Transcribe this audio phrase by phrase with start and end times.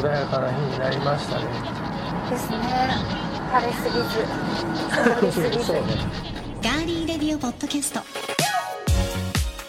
[0.00, 1.44] 穏やかな日になりましたね。
[2.30, 2.56] ですね。
[3.52, 5.80] 晴れすぎずね
[6.62, 8.00] ガーリーレディオポッドキャスト。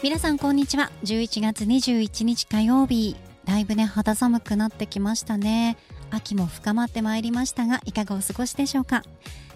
[0.01, 0.89] 皆さんこんにちは。
[1.03, 3.17] 11月21日火曜日。
[3.43, 5.75] だいぶね肌寒くなってきましたね。
[6.11, 9.03] 秋も深まってまいりましたがいかがお過ごしでしょうか。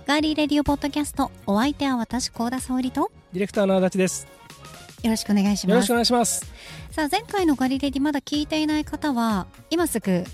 [0.08, 3.12] ガーリーレディオポッドキャストお相手は私高田沙織と。
[3.32, 4.28] ディレクターの足立です。
[5.04, 5.70] よろしくお願いします。
[5.70, 6.46] よろしくお願いします。
[6.92, 10.26] さあ前回のガリレディまだ聞いていない方は今すぐ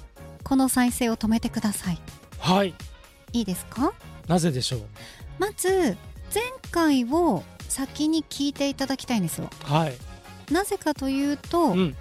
[0.51, 1.97] この再生を止めてください
[2.37, 2.73] はい。
[3.31, 3.93] いいですか？
[4.27, 4.81] なぜでしょう？
[5.39, 9.93] まず前回を先に聞いていただきたいんですよはい。
[10.51, 11.95] なぜかというと、うん。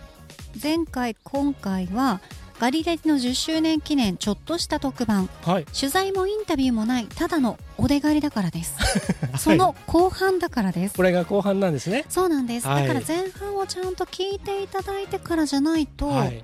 [0.60, 2.20] 前回今回は
[2.58, 5.64] ガリレディの10周年記念ちょっとした特番はい。
[5.66, 8.74] 取材もインタビューもないただのお出狩りだからです
[9.38, 12.04] その後半だからですこれが後半なんですね。
[12.08, 16.42] そうなんです、はいだから前半をちゃんと聞いていただいてからじゃないと、はい。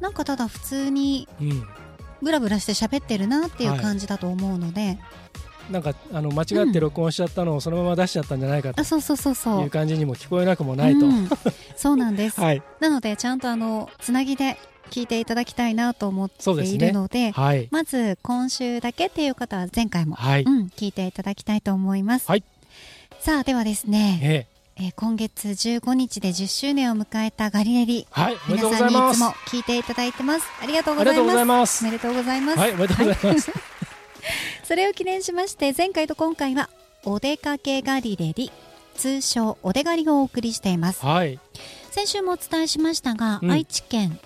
[0.00, 1.66] なんかただ普通にうん。
[2.20, 4.98] ブラブラして喋ってるなっていう感じだと思うので、
[5.70, 11.06] なんかあの間違って録音しちゃったのをそのまま出しちゃったんじゃないかとあそうそうそうそういう感じにも聞こえなくもないと。
[11.06, 11.28] うん
[11.76, 12.62] そうなんです、はい。
[12.80, 14.58] なのでちゃんとあのつなぎで
[14.90, 17.68] 聞いていただきたいなと思っているのではい。
[17.70, 20.42] まず今週だけっていう方は前回も、はい。
[20.42, 22.42] うん、聞いていただきたいと思います、はい
[23.20, 24.57] さあではですね、ええ。
[24.80, 28.36] えー今月15日で10周年を迎えたガリレディはい。
[28.48, 28.62] 皆。
[28.76, 31.96] さんにいつも聞いていただいてますありがとうありがとうごございますおめ。
[31.96, 32.72] でとうございます、はい。
[32.72, 33.52] おめでとうございます。
[34.64, 36.68] それを記念しまして前回と今回は
[37.04, 38.52] お出かけガリレディ
[38.94, 41.40] 通称お出狩りをお送りしていますはい。
[41.90, 44.18] 先週もお伝えしましたが、うん愛知県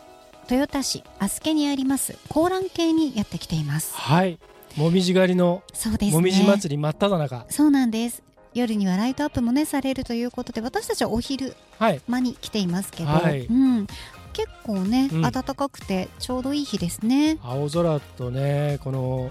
[0.51, 4.39] 豊田市足助にあります高蘭系にやってきていますはい。
[4.77, 7.47] もみじ狩りのそうですねもみじ祭り真っ只中。
[7.49, 8.23] そうなんです
[8.55, 12.01] 夜にはライトアップもねされるということで私たちはお昼はい。
[12.09, 13.87] 間に来ていますけど、はいうん、
[14.33, 19.31] 結構ね、うん暖かくてちょうどいい日ですね青空とね、この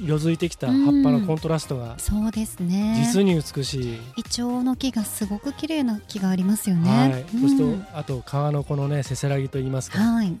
[0.00, 3.98] 色づいてきた葉っぱのコントラストがそうですね実に美しい。
[4.16, 7.22] イチョウの木がすごく綺麗な木がありますよね、はい。
[7.22, 9.98] うんそしてあと川のこのねせせらぎと言いますか。
[9.98, 10.38] はい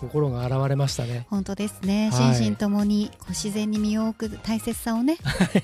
[0.00, 1.26] 心が現れましたね。
[1.30, 2.34] 本当ですね、はい。
[2.34, 5.18] 心身ともにこう自然に身を置く大切さをね、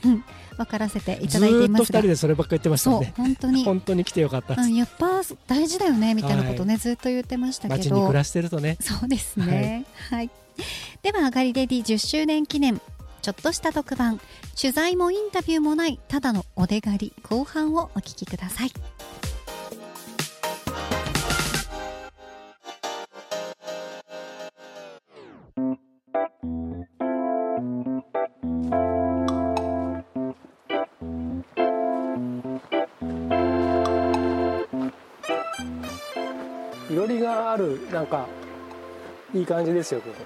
[0.05, 0.25] うん
[0.57, 3.15] 分からせていただいていずーっと人でそればっかり言ってましたそうね。
[3.17, 4.61] 本当に、本当に来てよかった。
[4.61, 7.77] うん、やっぱ大事だよねみたいなことね、ずっと言ってましたけど。
[7.77, 8.77] 街に暮らしてるとね。
[8.81, 9.87] そうですね。
[10.11, 10.31] はい、
[11.03, 12.81] ではガリレディ10周年記念。
[13.23, 14.21] ちょっとした特番。
[14.61, 18.73] 取材もインタビューもないただのお出狩り後半をお聞きくださいい
[37.93, 38.27] なんか
[39.35, 40.17] いい感じですよここ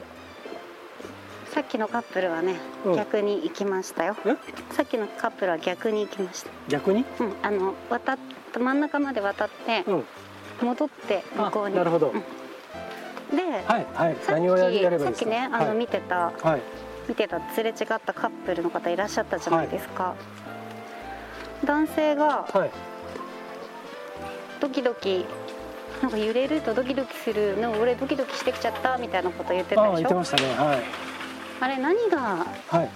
[1.52, 2.96] さっきのカップルはね、うん。
[2.96, 4.14] 逆に行きましたよ。
[4.26, 4.36] え？
[4.74, 6.50] さっきのカップルは逆に行きました。
[6.68, 7.02] 逆に？
[7.18, 8.18] うんあの渡っ
[8.58, 10.04] 真ん中まで渡ってうん。
[10.60, 11.74] 戻って向こうに。
[11.76, 12.08] あなるほど。
[12.10, 12.16] う
[13.34, 13.36] ん。
[13.36, 14.16] で、はいはい。
[14.20, 16.62] さっきさっきねあの見てた、はい。
[17.08, 20.14] 見てたすれ違ったカップルの方いらっしゃったじゃないですか、
[21.64, 22.70] 男性がはい。
[24.60, 25.24] ドキドキ
[26.02, 27.58] なんか揺れるとドキドキする。
[27.60, 29.96] なんか俺ドキドキしてきちゃったみたいなこと言ってたでしょ？
[29.96, 30.54] 言ってましたね。
[30.54, 30.82] はい。
[31.60, 32.90] あれ何がはい。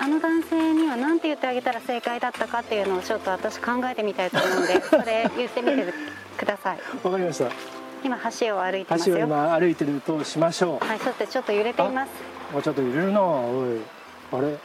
[0.00, 5.92] あの男性には何て言ってあげたら正解だったかっていうのをちょっと私考えてみたいと思うんで それ言ってみて
[6.36, 6.78] ください。
[7.02, 7.50] わかりました。
[8.04, 12.10] 今橋を歩いてます橋をよ今歩いてるとしましょはいそしてちょっと揺れています。
[12.54, 13.20] うあちょっと揺れるな。
[13.22, 13.80] おい。
[14.32, 14.56] あれ？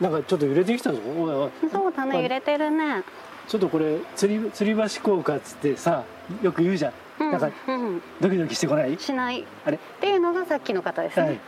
[0.00, 0.98] なんかちょっと揺れてきたぞ。
[1.04, 1.50] おいおい。
[1.72, 3.02] そうだね揺れてるね。
[3.48, 3.84] ちょっとこれ
[4.16, 6.02] 吊り吊り橋効果っつってさ
[6.42, 6.92] よく言うじゃん。
[7.20, 7.30] うん。
[7.32, 8.02] なんかうん。
[8.20, 8.98] ドキドキしてこない？
[8.98, 9.44] しない。
[9.64, 9.76] あれ？
[9.76, 11.40] っていうのがさっきの方ですね、はい。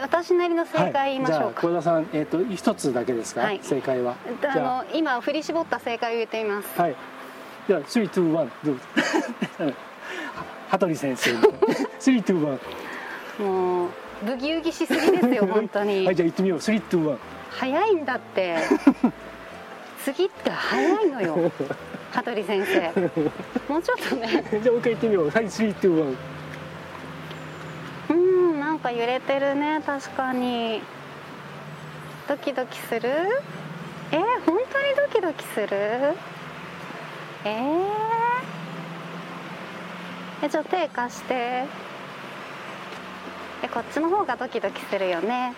[0.00, 3.60] 私なりの正解言いましょうじゃあか、小田さんえっ、と一つだけですか、はい。
[3.62, 4.16] 正解は。
[4.42, 6.68] あじゃの今振り絞った正解を言ってみます。
[6.78, 6.96] あはい。
[7.68, 8.76] じゃあ3、2、1どう？
[8.76, 8.82] ぞ
[10.70, 11.50] 羽鳥先生の3、
[12.22, 12.58] 2、1
[13.42, 13.88] もう
[14.24, 16.58] ブギウギしすぎですよ 本当に、はいじゃあ行ってみよう。
[16.58, 17.16] 3、2、1
[17.50, 18.56] 早いんだって。
[20.04, 21.50] 次って早いのよ
[22.16, 22.90] 羽鳥先生。
[23.68, 24.44] もうちょっとね。
[24.50, 25.30] じゃあもう一回行ってみよう。
[25.30, 26.16] はい3、2、1
[28.08, 30.82] うんなんか揺れてるね確かに。
[32.28, 33.08] ドキドキする？
[34.12, 34.58] えー、本当に
[34.96, 35.68] ドキドキする？
[37.44, 37.86] えー、
[40.42, 41.34] えちょっと手貸して。
[43.62, 45.52] えこっちの方がドキドキするよね。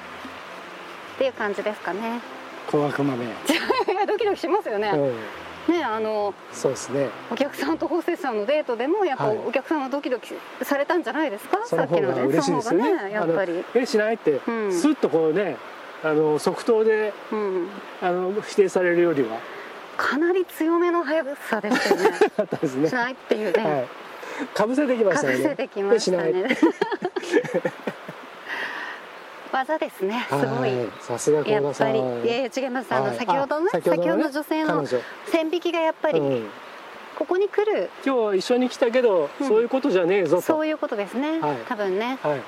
[1.14, 2.20] っていう感じですかね。
[2.70, 3.24] 小悪魔め、
[4.06, 5.14] ドキドキしますよね、うん、
[5.70, 7.08] ねあのそうですね。
[7.30, 9.38] お客さんとホステスさんのデートでもやっぱはい。
[9.38, 12.84] お客さんはドキドキされたんじゃないですか、その方がね嬉しいですよね。
[12.84, 13.64] その方がねやっぱり。
[13.74, 14.72] えしないって、うん。
[14.72, 15.56] スッとこうね
[16.02, 17.68] あの即答でうん。
[18.02, 19.38] あの否定されるよりは。
[19.96, 22.10] かなり強めの速さでしたよね。
[22.82, 22.88] ね。
[22.88, 23.86] しないっていうね、はい。
[24.54, 25.48] かぶせてきましかぶたよね。
[25.50, 26.56] せてきましたね
[29.52, 30.26] 技ですね。
[30.28, 30.76] すごい。
[30.76, 31.98] はいさすがやっぱり。
[31.98, 32.92] いやいや違います。
[32.92, 33.16] あの、はい。
[33.16, 36.48] 先ほどねあ先ほどの女性の線引きがやっぱり、うん。
[37.18, 37.90] ここに来る。
[38.04, 39.48] 今日一緒に来たけど、うん。
[39.48, 40.42] そういうことじゃねえぞと。
[40.42, 41.56] そういうことですね、はい。
[41.68, 42.18] 多分ね。
[42.22, 42.40] はい。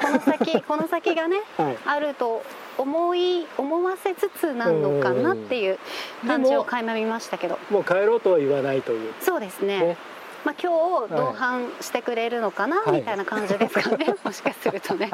[0.00, 1.78] この先 この先がねはい。
[1.86, 2.42] あると
[2.78, 5.78] 思い思わせつつなのかなっていう
[6.26, 7.58] 感じを垣間見ましたけど。
[7.70, 9.14] もう帰ろうとは言わないという。
[9.20, 9.80] そうですね。
[9.80, 9.96] ね。
[10.44, 10.72] まあ、今
[11.06, 13.00] 日同伴してくれるのかな、はい。
[13.00, 14.14] みたいな感じですかね。
[14.24, 15.10] もしかするとね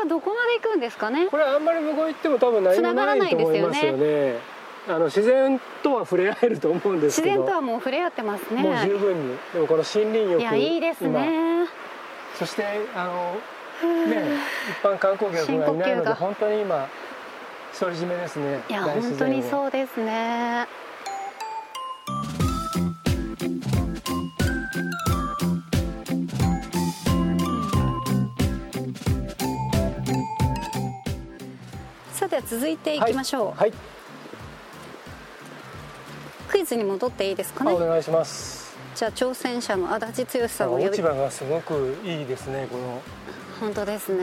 [0.00, 1.28] はどこまで行くんですかね？
[1.28, 4.36] これあんまり向こう行っても多分何もないと思いますよね。
[4.88, 7.34] あの自然とは触れ合えると思うんですけど。
[7.34, 8.62] 自然とはもう触れ合ってますね。
[8.62, 9.36] もう十分に。
[9.52, 11.66] でもこの森林浴いやいいですね。
[12.38, 12.64] そして
[12.94, 13.36] あの
[14.06, 14.38] ね
[14.82, 16.88] 一般観光客がいないので本当に今
[17.78, 18.62] 独り占めですね。
[18.68, 20.66] いや本当にそうですね
[32.50, 33.72] 続いていきましょう、はい、
[36.48, 37.70] クイズに戻っていいですかね？
[37.70, 38.76] あお願いします。
[38.96, 43.00] じゃあ挑戦者の足立剛さんを落ち葉がすごくいいですねこの。
[43.60, 44.18] 本当ですね。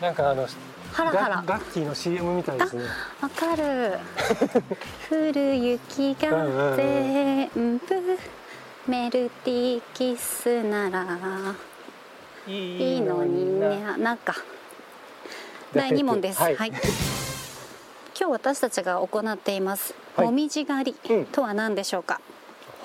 [0.00, 0.44] なんかあの
[0.92, 1.36] ハラハラ。
[1.46, 2.82] ガガッキーの CM みたいですね。
[3.20, 3.96] わかる。
[5.08, 8.18] 降る雪が全部
[8.88, 11.06] メルティーキスなら
[12.48, 14.14] いいのにねな。
[14.14, 14.34] んか。
[15.72, 16.68] 第2問です、ははい。
[16.68, 16.72] い
[18.18, 20.26] 今日私たちが行っています、はい。
[20.26, 21.24] もみじ狩りうん。
[21.26, 22.20] とは何でしょうか、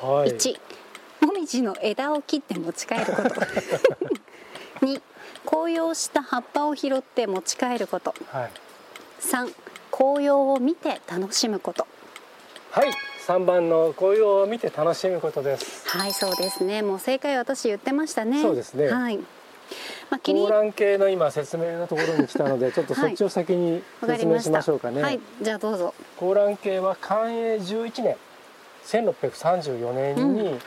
[0.02, 0.30] はい。
[0.32, 0.60] 1
[1.22, 3.42] もみじの枝を切って持ち帰ること。
[4.86, 5.02] 2
[5.46, 8.14] 紅葉した葉っぱを拾って持ち帰ること。
[8.32, 8.52] はい。
[9.22, 9.54] 3
[9.92, 11.88] 紅葉を見て楽しむこと。
[12.72, 12.92] はい。
[13.26, 15.88] 3番の紅葉を見て楽しむことです。
[15.88, 16.82] はいそうですね。
[16.82, 18.42] もう正解は私言ってましたね。
[18.42, 18.88] そうですね。
[18.88, 19.20] はい
[20.10, 25.20] まあ気に高蘭系の今説明のところに来たので ちょっとそっちを先に説明しましょうかね、はい。
[25.42, 25.94] じゃあどうぞ。
[26.18, 28.16] 高蘭系は寛永11年
[28.86, 30.60] 1634年に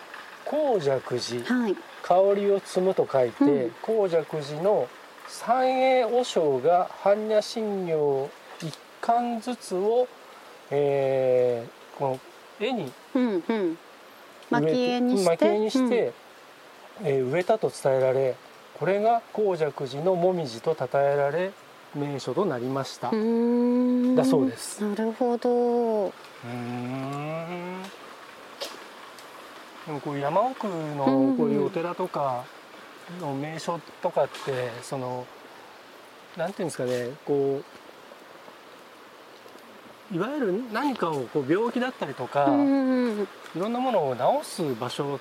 [0.44, 1.76] 紅石寺、はい。
[2.02, 3.70] 香りを摘むと書いて、うん。
[3.82, 4.88] 紅石寺の
[5.28, 8.28] 三栄和尚が般若心経
[8.62, 10.08] 一巻ずつを、
[10.70, 12.20] えーこの
[12.58, 13.78] 絵にうんうん。
[14.50, 15.36] 植え蒔絵にして。
[15.36, 16.12] 蒔絵にして、
[17.04, 18.34] えー植えたと伝えられ
[18.80, 21.52] これが紅石寺のもみじと称えられ
[21.94, 23.10] 名所となりました。
[23.10, 24.82] だそうです。
[24.82, 26.06] なるほど。
[26.06, 27.82] うーん。
[29.86, 32.44] でもこう山奥のうんこういうお寺とか
[33.20, 35.26] の名所とかってその
[36.38, 37.60] なんていうんですかねこ
[40.12, 45.18] ういわゆる何かをこう病気だったりとか、うんいろんなものを治す場所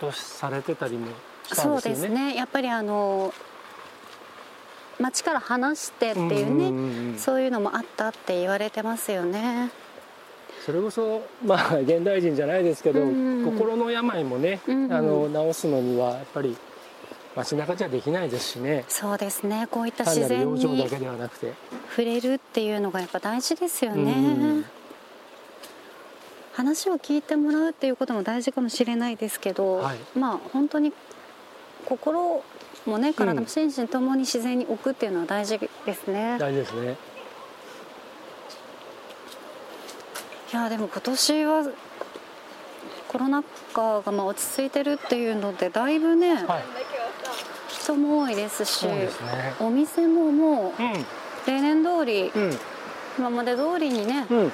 [0.00, 1.10] とされてたりもし
[1.50, 2.00] たんそうですよね。
[2.00, 2.36] ですね。
[2.36, 3.32] やっぱりあの
[4.98, 9.70] 町から離してっていうね、んんんそういうのもあったって言われてますよね。
[10.64, 16.56] それこそまあ現代人じゃないですけど、うん心の病もね、うんあの治すのにはやっぱり
[17.34, 18.84] 街中じゃできないですしね。
[18.88, 19.66] そうですね。
[19.70, 21.54] こういった単自然にだけではなくて、
[21.90, 24.16] 触れるっていうのがやっぱ大事ですよね、う
[24.60, 24.64] ん。
[26.52, 29.98] 話を聞いてもらうっていうことも大事かもしれないですけど、はい。
[30.14, 30.92] まあ本当に
[31.90, 32.44] 心
[32.86, 36.96] もね体も心身ともに自然に置くっていうのは大事ですね、大事ですね。
[40.52, 41.68] いやでも今年は
[43.08, 43.42] コロナ
[43.72, 46.64] 禍がまあ落ち着いてるっていうのでだいぶね、はい。
[47.68, 49.08] 人も多いですしね。
[49.58, 50.92] お店ももううん。
[51.46, 52.58] 例年通りうん。
[53.18, 54.52] 今まで通りにねうん。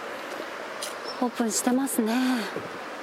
[1.20, 2.14] オープンしてますね。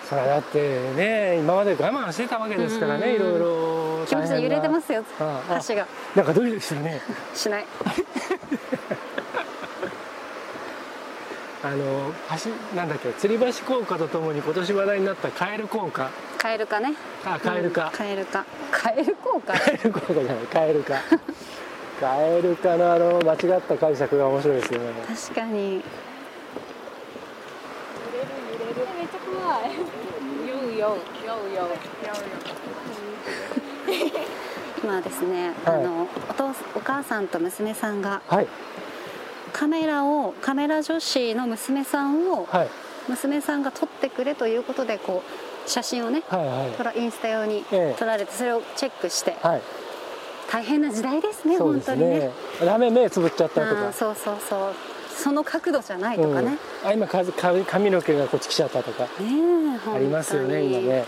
[0.09, 3.15] それはだってね今まで我慢してたわけですからね、うん。
[3.15, 5.03] いろいろ気持ち揺れてますすよ。
[5.19, 5.87] ああ足が。
[6.15, 7.01] なんかドキドキするね。
[7.33, 7.65] しない。
[11.63, 16.09] あの橋なんだっけ吊り橋効果とともに今年話題になったカエル効果。
[16.37, 16.93] カエルかね。
[17.25, 18.45] あカエルか、カエルか。
[18.69, 19.53] カエル効果？
[19.53, 20.13] カエル効果。
[20.13, 20.95] じゃないカエルか。
[22.01, 24.87] カエルかのあの間違った解釈が面白いですよね。
[25.07, 25.81] 確かに
[34.83, 35.75] 今ですね、はい。
[35.75, 38.47] あのお父お母さんと娘さんがはい。
[39.51, 42.67] カメラをカメラ女子の娘さんをはい。
[43.07, 46.99] 娘さんが撮ってくれということでこう写真をねはいはい。
[46.99, 47.95] インスタ用にええ。
[47.97, 49.35] 撮られてそれをチェックして。
[49.41, 49.61] はい。
[50.51, 52.19] 大変な時代ですねす本当にね。
[52.19, 52.31] ね
[52.63, 54.59] ダメ目つぶっちゃったとあかーそうそうそう。
[55.15, 59.03] その角度じゃないとかね、ねうん、あ今か髪髪の毛がこっち来ちゃったとか。
[59.03, 59.95] え本当に。
[59.95, 61.05] ありますよね今ね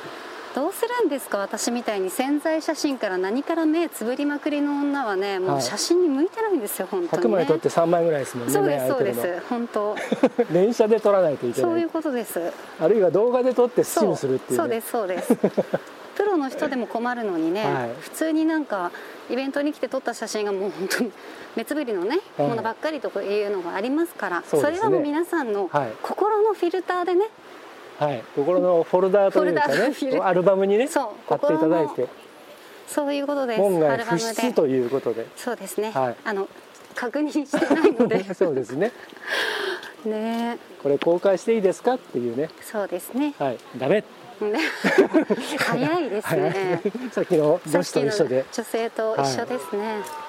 [0.55, 1.37] どうするんですか？
[1.39, 5.59] 私みたいに潜在写真から何から目つぶりまくりの女はねもはい。
[5.59, 9.79] う写真に向いてないんですよ本当に、ね、100枚撮って3枚ぐらいですもんねそうですそうです本当。
[9.89, 9.95] の
[10.53, 11.71] 連写で撮らないといけない。
[11.71, 12.39] そういうことです。
[12.79, 15.35] あるいは動画で撮ってスチームするっていう,、ね、そうですそうです。
[16.15, 17.89] プロの人でも困るのにね、はい。
[17.99, 18.91] 普通になんか
[19.29, 21.11] イベントに来て撮った写真がもう本当に
[21.57, 22.47] 目つぶりのね、はい。
[22.47, 24.71] ものばっかりとかいうのがありますからそね。
[24.71, 25.89] れはもう皆さんのはい。
[26.01, 27.25] 心のフィルターでね、
[27.99, 28.23] はい。
[28.35, 32.07] 心のフォルダーというかねアルバムにね貼っていただいて。
[32.87, 33.61] そういうことです。
[33.61, 35.27] 門外不出ということで。
[35.35, 36.15] そうですね、はい。
[36.23, 36.47] あの
[36.93, 38.23] 確認してないので。
[38.33, 38.91] そうですね。
[40.05, 40.57] ね。
[40.83, 42.49] これ公開していいですかっていうね。
[42.61, 43.33] そうですね。
[43.39, 43.57] はい。
[43.77, 44.03] ダメ。
[44.41, 44.59] ね。
[45.57, 46.81] 早いですね。
[47.11, 48.45] さっきの女子と一緒で。
[48.51, 50.24] 女性と一緒ですね、ああ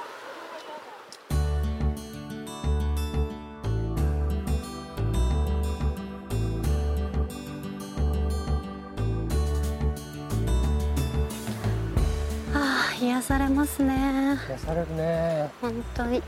[12.98, 14.38] 癒されますね。
[14.48, 15.50] 癒されるね。
[15.60, 16.22] 本当に。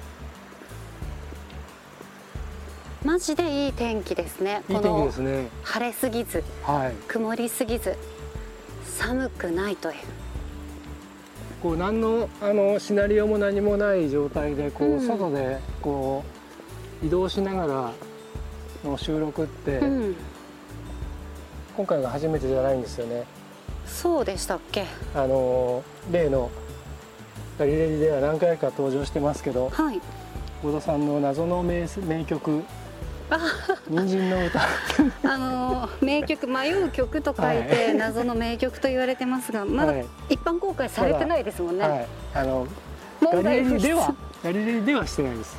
[3.04, 4.62] マジでいい天気ですね。
[4.68, 5.48] いい天気ですね。
[5.62, 6.94] 晴れすぎずはい。
[7.06, 7.96] 曇りすぎず
[8.84, 9.96] 寒くないという。
[11.62, 15.06] こう何のあのシナリオも何もない状態でこう、うん。
[15.06, 16.22] 外でこ
[17.02, 17.92] う移動しながら
[18.84, 20.16] の収録って、うん。
[21.76, 23.24] 今回が初めてじゃないんですよね
[23.88, 24.84] そうでしたっけ？
[25.14, 26.50] あの例の
[27.58, 30.00] ガリレディでは何回か登場してますけどはい。
[30.62, 32.62] 小田さんの謎の名名曲
[33.30, 33.38] あ
[33.88, 34.60] 「人参の歌。
[35.24, 40.06] あのー名曲迷う曲と書いて謎の名曲と言われてますがまだはい。
[40.30, 42.06] 一般公開されてないですもん」ね、はい。
[42.34, 42.66] あの
[43.22, 45.56] ガリレディではガリレディではしてないです。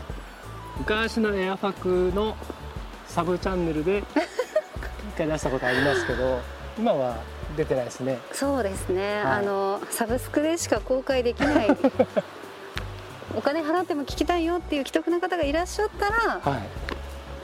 [0.78, 2.36] 昔のエアファクの
[3.08, 4.00] サブチャンネルで
[5.14, 6.40] 一回出したことありますけど
[6.78, 7.16] 今は
[7.60, 8.20] 出てないですね。
[8.32, 9.24] そうですね、はい。
[9.40, 11.68] あのサブスクでしか公開できない。
[13.36, 16.62] お金払っても聞きたいよっていう既得な方がいらっしゃったらは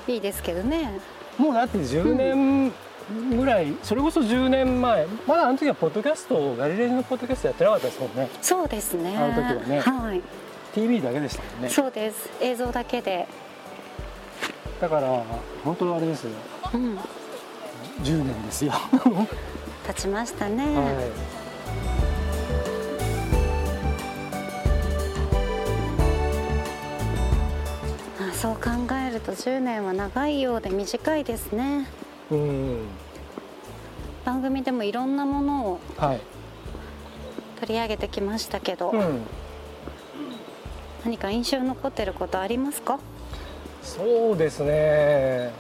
[0.08, 0.14] い。
[0.14, 1.00] いいですけどね。
[1.38, 2.72] もうだって10年
[3.38, 8.30] ぐらい、それこそ10年前まだあの時はポッドキャストガリレディのポッドキャストやってなかったですもんね。
[8.42, 9.18] そうですね。
[9.18, 9.80] あの時はね。
[9.82, 10.22] はい。
[10.74, 11.70] TV だけでしたもんね。
[11.70, 12.30] そうです。
[12.40, 13.28] 映像だけで。
[14.80, 15.24] だから
[15.64, 16.32] 本当あれですよ。
[16.74, 16.98] うん。
[18.02, 18.72] 10年ですよ。
[18.72, 19.28] は
[19.88, 20.78] 経ちましたね、い。
[28.20, 28.62] あそう考
[28.96, 31.88] えると10年は長いようで短いですね。
[32.32, 32.88] うん。
[34.26, 36.22] 番組でもいろんなものをはい。
[37.60, 39.22] 取り上げてきましたけど、うん。
[41.04, 43.00] 何か印象に残ってることありますか？
[43.84, 45.52] そうですね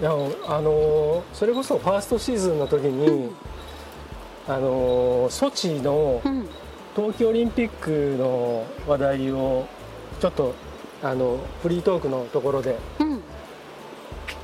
[0.00, 0.12] いや
[0.46, 3.30] あのそれこそファーストシーズンの時に、
[4.46, 6.48] あのソチのうん。
[6.94, 9.68] 冬季オリンピックの話題を
[10.20, 10.52] ちょっと
[11.00, 13.22] あのフリートークのところでうん。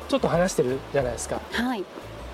[0.09, 1.41] ちょっと話してるじゃないですか。
[1.51, 1.85] はい。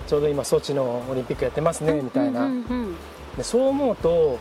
[0.06, 2.96] ちょうど今ソチのオリンピックやってますねみたいな、うんうん
[3.36, 4.38] でそう思うと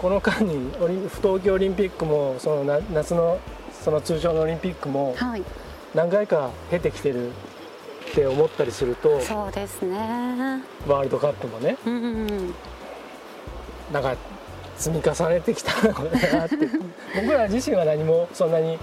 [0.00, 3.38] この間にオリン冬季オリンピックもそのな夏の
[3.72, 5.14] その通常のオリンピックも
[5.94, 7.30] 何回か経てきてる
[8.10, 9.96] って思ったりするとそうですね。
[10.86, 12.54] ワールドカップもねうんうん
[13.92, 14.16] なんか
[14.76, 16.56] 積み重ねてきたのかなって。
[17.20, 18.78] 僕ら自身は何もそんなに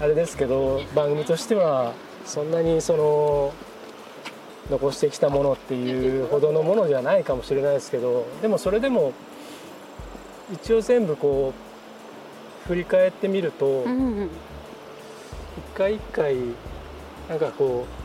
[0.00, 1.92] あれですけど番組としては
[2.24, 3.52] そんなにその
[4.70, 9.12] 残してきたものっていうほどのものじゃないかもしれないですけどでもそれでも
[10.52, 11.52] 一応全部こ
[12.64, 13.92] う振り返ってみるとうんう
[14.22, 14.30] ん。
[15.58, 16.36] 一回一回
[17.28, 18.01] なんかこう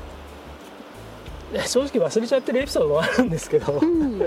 [1.66, 3.74] 正直忘れちゃってるエピソードもあるんですけど。
[3.74, 4.20] うん。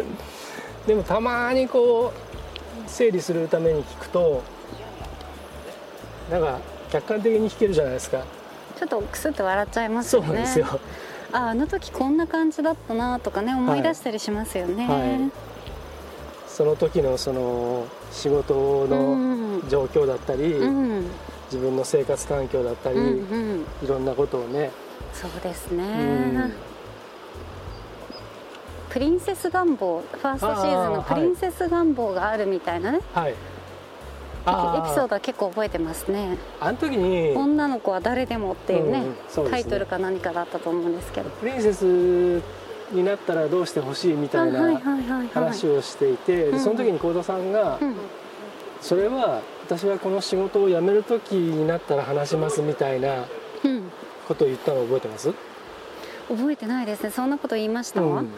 [0.87, 4.43] でもたまにこう整理するために聞くと
[6.31, 6.59] なんか
[6.91, 8.25] 客観的に聞けるじゃないですか。
[8.79, 10.67] ちょっとクスッと笑っちゃいますそうよねなんですよ、
[11.33, 15.31] ああの時こんな感じだったなとかね思い出したりしますよね、はい。
[16.49, 19.69] その時のその仕事うのん。
[19.69, 21.05] 状況だったり、うん。
[21.53, 23.07] 自分の生活環境だったり、うんう
[23.59, 23.67] ん。
[23.85, 24.71] いろんなことをね、
[25.13, 25.87] そうですね、う
[26.39, 26.53] ん
[28.91, 33.01] プリンセス願望ファーストシーズンのプリンセス願望があるみたいなね。
[33.15, 33.35] はい。
[34.47, 36.37] あエピソードは結構覚えてますね。
[36.61, 37.33] あの時に。
[37.37, 39.51] 女の子は誰でもっていうね,、うんね。
[39.51, 41.31] タイトルか何かだったと思うんですけど。
[41.31, 41.83] プリンセス
[42.91, 44.81] になったらどうしてほしいみたいな
[45.33, 47.95] 話をしていてその時に幸田さんがうん。
[48.81, 53.27] それは私はこの仕事を辞める時になったら話しますみたいな
[53.65, 53.93] うん。
[54.27, 55.33] ことを言ったの覚えてます？
[56.29, 57.11] 覚えてないですね。
[57.11, 58.03] そんなこと言いました？
[58.03, 58.31] わうん、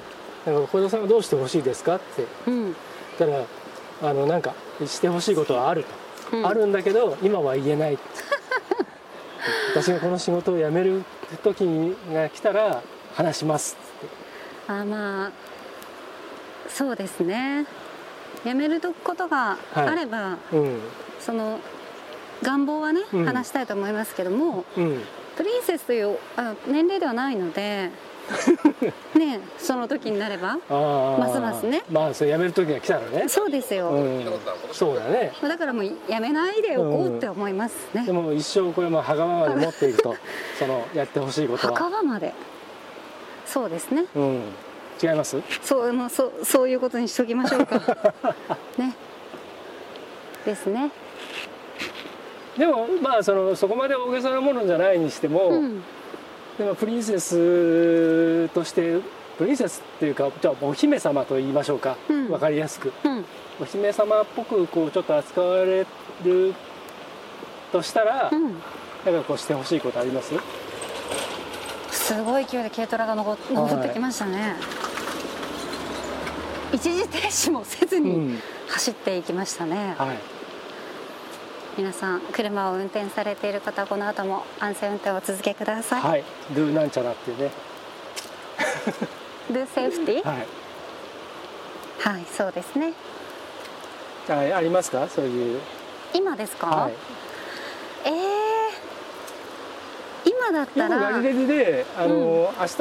[0.44, 2.26] だから幸田さんはどうしてほしいですかって。
[2.46, 2.76] うん。
[3.18, 3.44] たら
[4.02, 5.84] あのなんかしてほしいことはある
[6.30, 6.46] と、うん。
[6.46, 7.98] あるんだけど今は言えない。
[9.74, 11.04] 私がこの仕事を辞める
[11.42, 12.82] 時が来たら
[13.14, 14.72] 話しますって。
[14.72, 15.30] あまあ
[16.68, 17.66] そうですね。
[18.44, 20.80] やめることがあれば、うん。
[21.20, 21.60] その
[22.42, 23.24] 願望はね、うん。
[23.24, 25.02] 話したいと思いますけどもうん。
[25.36, 27.90] プリンセスというあ年齢ではないので
[29.14, 31.82] ねその時になればますますね。
[31.90, 33.28] まあそれ辞める時が来たらね。
[33.28, 34.24] そうですよ、うん。
[34.72, 35.32] そうだね。
[35.42, 40.16] だからもうやめないでおこうって思いますね、でも一生これもはがままで持っていくと
[40.58, 41.74] そのやってほしいことは。
[41.74, 42.32] 墓場まで。
[43.46, 44.04] そうですね。
[44.14, 44.42] うん。
[45.02, 45.36] 違います？
[45.62, 47.80] そうもうそうそういうことにしときましょうか。
[48.78, 48.94] ね。
[50.44, 50.90] ですね。
[52.56, 55.82] でもまあそのそこまで大げさなものじゃないにしても、うん
[56.58, 59.00] でもプリンセスとして
[59.38, 62.28] プリンセスっていうかじゃあお姫様と言いましょうか、うん。
[62.30, 62.92] わかりやすく。
[63.04, 63.24] うん。
[63.60, 65.86] お姫様っぽくこうちょっと扱われ
[66.24, 66.54] る
[67.72, 68.42] としたら、うん。
[68.42, 70.34] なんかこうしてほしいことあります？
[71.90, 74.56] すごい勢いで軽トラが登登ってきましたね、
[76.72, 78.38] 一時停止もせずにうん。
[78.68, 80.18] 走っていきましたね、はい
[81.76, 86.24] 皆さん車を運転されている方この後も安全運転をお続けください、はい。
[86.54, 87.50] ドゥなんちゃらっていうね。
[89.50, 90.46] Do safety はい。
[91.98, 92.92] はいそうですね。
[94.28, 95.08] あありますか？
[95.08, 95.60] そういう。
[96.12, 96.92] 今ですか、はい。
[98.04, 102.76] えー、今だっよたらくガリレジであの、明日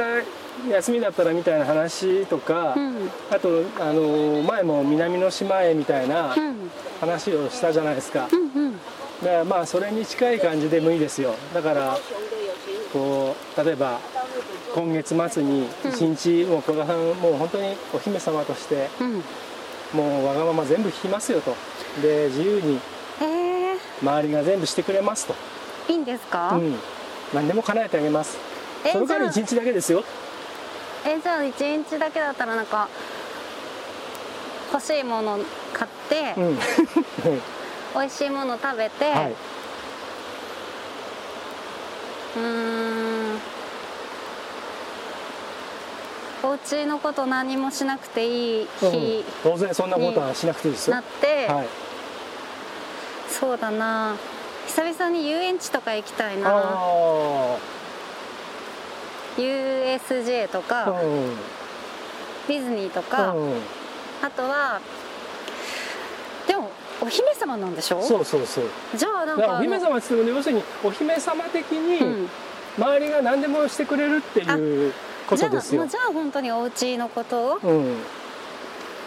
[0.70, 3.10] 休みだったらみたいな話とか、うん。
[3.30, 6.70] あとあの前も南の島へみたいなうん。
[7.00, 8.74] 話をしたじゃないですか、うんうん。
[8.74, 8.78] だ
[9.26, 11.34] からまあそれに近い感じでもいいですよ。
[11.54, 11.98] だから
[12.94, 14.00] こう例えば
[14.76, 19.24] 今月末に一日、もう小田さんもう本当にお姫様としてうん。
[19.94, 21.56] もうわがまま全部聞きますよと。
[22.02, 22.80] で自由に
[23.22, 25.36] えー、周りが全部してくれますと、
[25.90, 26.76] いいんですか、うん、
[27.34, 28.38] 何でも叶えてあげます。
[28.86, 30.04] えその代わり一日だけですよ
[31.06, 32.88] えじゃあ一日だけだったらなんか
[34.72, 35.40] 欲しいもの
[35.74, 36.60] 買って、うん。
[37.94, 39.36] 美味しいもの食べて、はい、
[42.38, 43.42] うーん。
[46.44, 48.90] お家のこと何もしなくていい日う
[49.22, 50.96] ん、当然そんなことはしなくていいですよ。
[50.96, 51.68] なって、はい。
[53.30, 54.16] そうだな。
[54.68, 56.50] 久々に遊園地とか行きたいな。
[56.50, 57.58] あ
[59.38, 61.36] USJ とあか、うん
[62.48, 63.54] ディズニーとか、うん
[64.24, 64.80] あとは
[66.48, 66.70] でも
[67.02, 68.02] お姫様なんでしょ？
[68.02, 68.66] そうそうそう。
[68.96, 72.30] じゃあなんかお姫様って言っても要するにお姫様的にうん。
[72.78, 74.94] 周りが何でもしてくれるっていう
[75.28, 75.82] こじゃあとですよ。
[75.82, 77.98] もうじゃあ本当にお家のことをうん。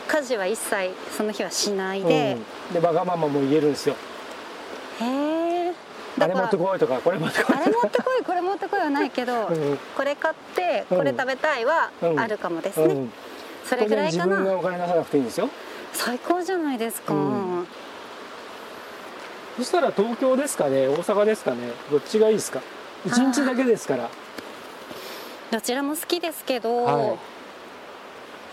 [0.06, 2.37] 家事は一切その日はしないで、
[2.68, 3.96] うん、でわがままも言えるんですよ。
[5.00, 5.53] へえ
[6.20, 9.79] あれ持ってこいとかこれ持ってこいあれ持ってこいこれ持ってこいはないけど、うん。
[9.96, 10.98] これ買ってうん。
[10.98, 12.20] これ食べたいはうん。
[12.20, 13.12] あるかもですね、うん、
[13.64, 15.48] それぐらいか当然自分がなお金出さなくていいんですよ。
[15.92, 17.66] 最高じゃないですか、うん。
[19.57, 21.59] そしたら東京ですかね大阪ですかね
[21.90, 22.61] どっちがいいですか？
[23.07, 24.09] 一日だけですから。
[25.50, 27.18] どちらも好きですけど、はい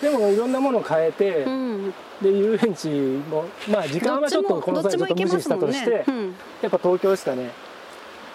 [0.02, 7.52] でもいろんなものを変えて、うん、で遊園地もまあ時間はちょっとこの際ちょっと無視したとして、うん、やっぱ東京ですかね。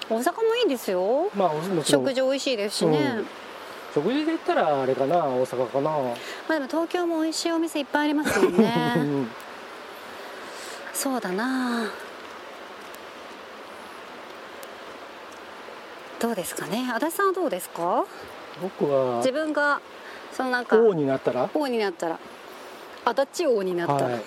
[0.09, 1.29] 大阪もいいですよ。
[1.35, 1.51] まあ
[1.83, 3.27] 食事美味しいですしね、うん。
[3.93, 6.15] 食事で言ったらあれかな大阪かな、ま
[6.51, 8.95] あでも東京も美味しいお店いっぱいありますもんね。
[8.97, 9.29] うん。
[10.95, 11.91] そうだな。
[16.19, 16.89] どうですかね。
[16.95, 18.05] 足立さんはどうですか？
[18.63, 19.19] 僕は。
[19.19, 19.81] 自分が
[20.37, 21.49] そのなんか王になったら？
[21.55, 22.19] 王になったら。
[23.07, 23.95] 足立王になった。
[24.07, 24.23] ら、はい。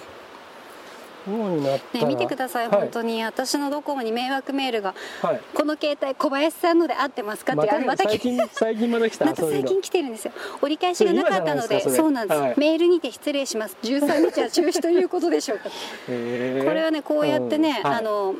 [1.27, 2.07] 王になったら。
[2.07, 2.81] ね見てください、はい。
[2.81, 3.23] 本当に。
[3.23, 4.95] 私のドコモに迷惑メールが。
[5.21, 5.41] はい。
[5.53, 9.25] この携帯小林さんので合ってますかってまた最近最近まだ来た。
[9.25, 10.33] また最近来てるんですよ。
[10.63, 12.53] 折り返しがなかったのでそうなんです、はい。
[12.57, 13.77] メールにて失礼します。
[13.83, 15.69] 13日は中止ということでしょうか。
[16.09, 16.67] へー。
[16.67, 17.89] これはねこうやってね、うん。
[17.91, 17.99] はい。
[17.99, 18.33] あの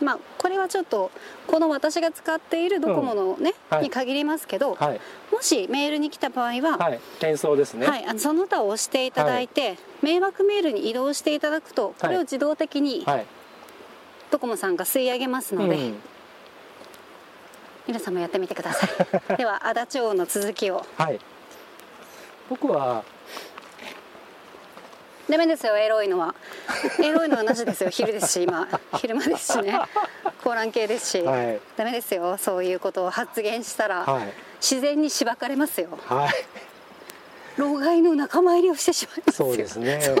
[0.00, 1.10] まあこれはちょっと
[1.46, 3.84] この私が使っているドコモのね、はい。
[3.84, 5.00] に限りますけど、はい。
[5.32, 7.00] もしメールに来た場合は、はい。
[7.18, 13.26] 転送ですね、はい、あのその他を押していただいて、迷惑メールに移動していただくとこれを自動的にはい。
[14.30, 15.96] ドコモさんが吸い上げますので、うん。
[17.86, 18.90] 皆さんもやってみてください。
[19.38, 20.84] では足立王の続きを。
[20.96, 21.20] はい。
[22.48, 23.04] 僕は
[25.28, 26.34] ダメですよエロいのは。
[27.02, 27.90] エロいのはなしですよ。
[27.90, 28.68] 昼ですし今。
[28.96, 29.78] 昼間ですしね。
[30.44, 31.60] 高蘭系ですし、はい。
[31.76, 32.36] ダメですよ。
[32.38, 34.32] そういうことを発言したら、はい。
[34.60, 35.88] 自然にしばかれますよ。
[36.06, 36.32] はい。
[37.56, 39.48] 老害の仲間入りをしてしまいますよ。
[39.48, 40.00] そうですね。
[40.00, 40.16] そう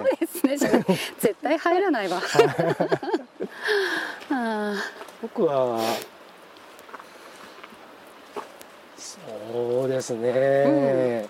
[0.48, 0.84] ですね。
[1.20, 2.20] 絶対入らないわ。
[4.30, 4.74] あ
[5.22, 5.78] 僕は
[8.96, 11.28] そうですね、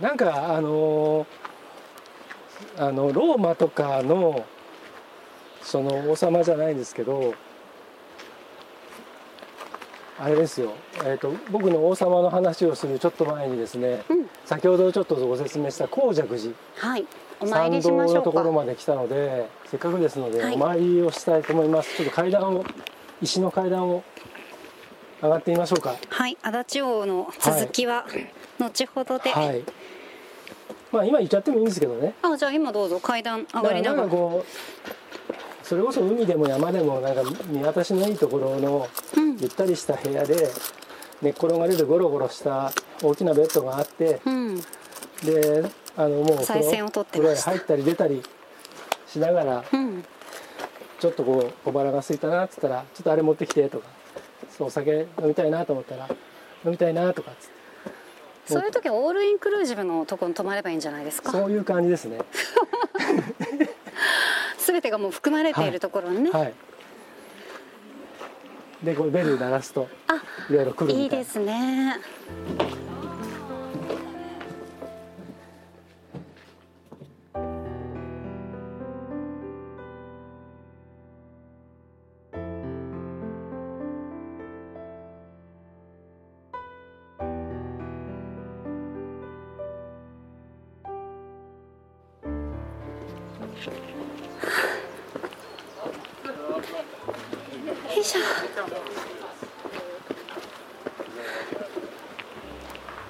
[0.00, 1.26] なんかあの
[2.76, 4.44] あのローマとかの
[5.62, 7.34] その王様じゃないんですけど
[10.20, 14.28] あれですよ、えー、と僕の王様の話をするちょっと前にですね、うん。
[14.44, 16.40] 先ほどちょっとご説明した光尺寺。
[16.40, 17.06] ーはい。
[17.40, 20.54] お参りしましょうのところかまで来たのでせっかくですので、はい。
[20.54, 21.96] お参りをしたいと思います。
[21.96, 22.64] ちょっと階段を
[23.22, 24.02] 石の階段を
[25.22, 25.94] 上がってみましょうか。
[26.08, 26.36] はい。
[26.42, 28.04] 足立王の続きは
[28.58, 29.62] 後ほどで、はい。
[30.90, 32.14] まあ今言っちゃってもいいんですけどね。
[32.22, 32.98] あじゃあ今どうぞ。
[33.00, 34.44] 階段上がりなだからなんがらかこ
[35.62, 39.36] うそれこそ海でも山でもなんか見渡しのいいところのうん。
[39.38, 40.48] ゆったりした部屋で
[41.22, 44.56] 寝っ転がれるゴロゴロした大きなベッドがあってうん。
[45.24, 45.64] で
[45.96, 47.50] あのもう再選を取ってました。
[47.50, 48.22] 風呂へ入ったり出たり
[49.06, 50.04] しながらうん。
[50.98, 53.86] ちょっとこう小腹が空いたなっつったらちょっとあれ持ってきてとか
[54.50, 56.08] そうお酒飲みたいなと思ったら
[56.64, 57.57] 飲みたいなとかっつって
[58.54, 58.62] そう。
[58.64, 61.30] いう時はオールインクルージブのところに泊まればいいんじゃないですか？
[61.32, 62.18] そういう感じですね。
[64.58, 66.54] 全てがもう含まれているところにね、はい。
[68.82, 71.96] でこれベル鳴らすとあいろいろ来るみたいいいですね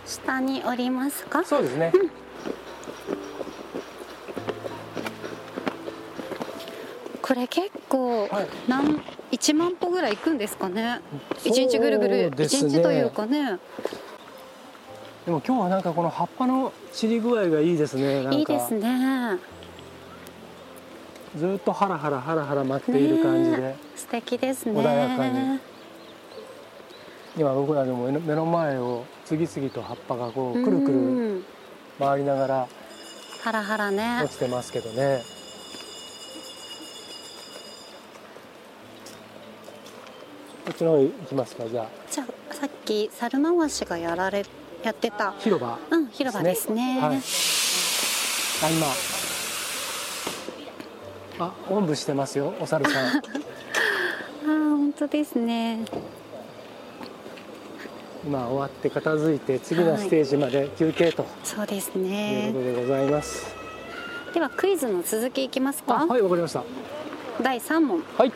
[0.08, 1.44] 下に降りますか？
[1.44, 1.92] そうですね、
[7.22, 8.48] これ結構はい。
[8.66, 11.00] 何1万歩ぐらい行くんですかね？
[11.44, 13.58] 一日ぐるぐる一日というかね。
[15.26, 19.36] でも今日はなんかこの葉っぱの散り具合がいいですねいいですね。
[21.36, 24.80] ずっとハラハラハラハラ舞っている感じで、ね素敵ですね。
[24.80, 25.60] 穏やかに
[27.38, 31.44] 今僕らでも目の目の前を次々と葉っぱがこうくるくるうん
[31.98, 32.68] 回りながら
[33.42, 34.20] ハラハラね。
[34.22, 35.22] 落ちてますけどね。
[40.66, 41.88] こっちの方行きますかじゃあ。
[42.10, 44.44] じゃあさっき猿回しがやられ
[44.82, 45.32] やってた。
[45.38, 47.00] 広場うん広場ですね。
[47.00, 48.70] はい、あ
[51.38, 51.46] 今。
[51.46, 53.06] あおんぶしてますよお猿さん。
[53.16, 55.84] あー本当ですね
[58.28, 63.56] 今終わって片付いて次のステージまで休憩とそうですいうねことでございます、
[64.34, 66.62] ではクイズの続きいきますか、あはいわかりました。
[67.42, 68.02] 第3問。
[68.18, 68.32] はい。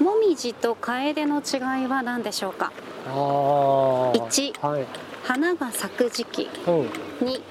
[0.00, 2.70] もみじとカエデの違いは何でしょうか？
[3.08, 4.28] あー。
[4.28, 4.52] 一。
[4.60, 4.86] はい。
[5.24, 6.48] 花が咲く時期。
[6.68, 6.82] うん。
[7.26, 7.42] 2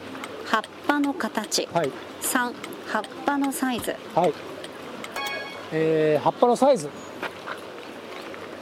[0.45, 1.67] 葉っぱの形。
[1.73, 1.91] はい。
[2.21, 2.53] 3
[2.87, 3.93] 葉っぱのサイズ。
[4.15, 4.33] はい。
[5.73, 6.89] えー、葉っぱのサイズ。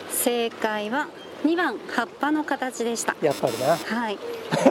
[0.10, 1.08] 正解は
[1.46, 3.16] 2番葉っぱの形でした。
[3.22, 3.78] やっぱりな。
[3.78, 4.18] はい。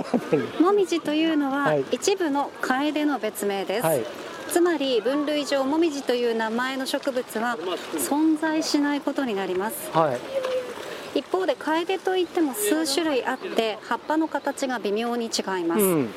[0.61, 1.85] もみじというのは、はい。
[1.93, 4.05] 一部のカエデの別名です、はい。
[4.51, 7.57] つまり分類上もみじという名前の植物は
[7.97, 9.91] 存在しないことになります。
[9.93, 11.19] はい。
[11.19, 16.15] 一方でカエデといっても数種類あって葉っぱの形が微妙に違います、うん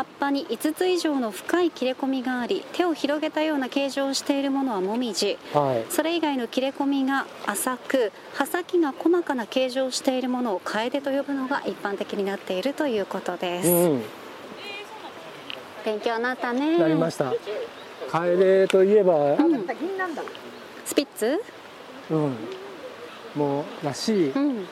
[0.00, 5.36] 葉っぱに5つ以上の深い切れ込みがあり手を広げたような形状をしているものはもみじ。
[5.52, 5.92] はい。
[5.92, 14.02] それ以外の切れ込みが浅く葉先が細かな形状をしているものをカエデと呼ぶのが一般的になっているということです、うん
[15.84, 16.78] 勉強になったね。
[16.78, 17.34] なりました。
[18.10, 19.66] カエデといえばうん
[20.86, 21.42] スピッツ？
[22.10, 22.36] うん。
[23.34, 24.30] もうらしい。
[24.30, 24.66] うん。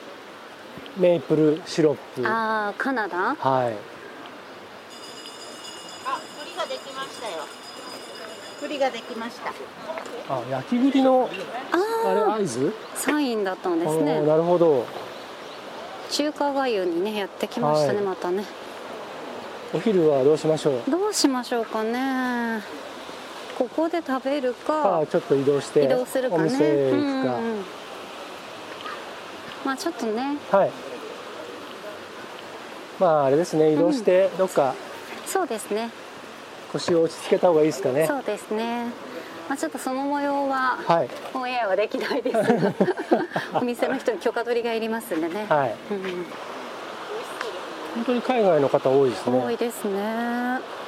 [0.97, 2.23] メイプルシロップ。
[2.23, 3.17] はああカナダ？
[3.17, 3.75] いあ、
[6.39, 7.43] 栗ができましたよ。
[8.61, 9.51] 栗ができました。
[10.33, 11.29] あ焼き栗の
[11.71, 12.73] あれあ合図？
[12.95, 14.21] あサインだったんですね。
[14.21, 14.85] なるほど。
[16.11, 18.05] 中華がゆにねやってきましたね、はい。
[18.05, 18.43] またね。
[19.73, 20.91] お昼はどうしましょう？
[20.91, 22.61] どうしましょうかね。
[23.57, 26.43] ここで食べるあかあちょっと移動して移動するかね。
[26.43, 27.63] お店へ行くか、うんうん
[29.65, 30.37] まあちょっとね。
[30.51, 30.71] はい。
[32.99, 34.73] まああれですね移動してどっか。
[35.25, 35.91] そうですね
[36.73, 38.05] 腰を落ち着けた方がいいですかね。
[38.07, 38.85] そうですね。
[39.47, 41.09] まあちょっとその模様ははい。
[41.33, 42.37] オンエアはできないです。
[42.37, 42.73] が
[43.59, 45.75] お店の人に許可取りがいりますんでね、はい。
[45.91, 46.25] うん
[47.95, 49.43] 本当に海外の方多いですね。
[49.43, 50.79] 多いですね。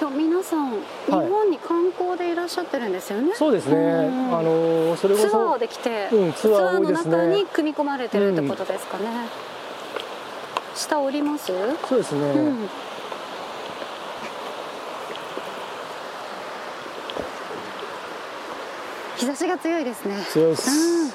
[0.00, 9.04] 今日皆さん日本に観光でいらっしゃってるんですよね、そうですね、うんあのそれこツアそーで来て、うんツアーの中に組み込まれてるってことですかね、
[10.74, 11.52] 下降ります、
[11.86, 12.70] そうですね、うん
[19.20, 20.16] 日差しが強いですね。
[20.30, 21.10] 強いです、うん。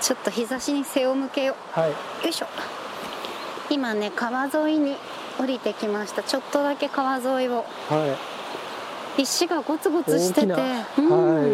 [0.00, 1.96] ちょっと日差しに背を向けよはい、うよ
[2.30, 2.46] いしょ。
[3.68, 4.96] 今ね川沿いに
[5.36, 6.22] 降りてきました。
[6.22, 7.64] ちょっとだけ川沿いを。
[7.88, 8.16] は
[9.18, 10.54] い、石がゴツゴツしてて、うん。
[10.54, 11.50] はい。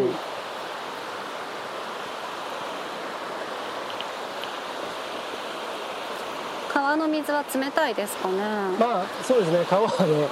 [6.71, 8.35] 川の水は冷たいですかね、
[8.79, 9.65] まあそうですね。
[9.67, 10.27] 川はね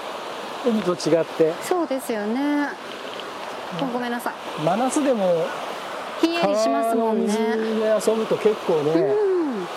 [0.63, 1.55] 海と違って。
[1.63, 2.69] そうですよね、
[3.79, 4.33] ごごめんなさい。
[4.63, 5.45] 真夏でも
[6.21, 7.33] ひんやりしますもんね。
[7.33, 9.67] 川の水で遊ぶと結構ね、うん。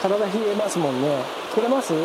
[0.00, 1.22] 体冷えますもんね。
[1.54, 1.92] 取れます？
[1.92, 1.98] こ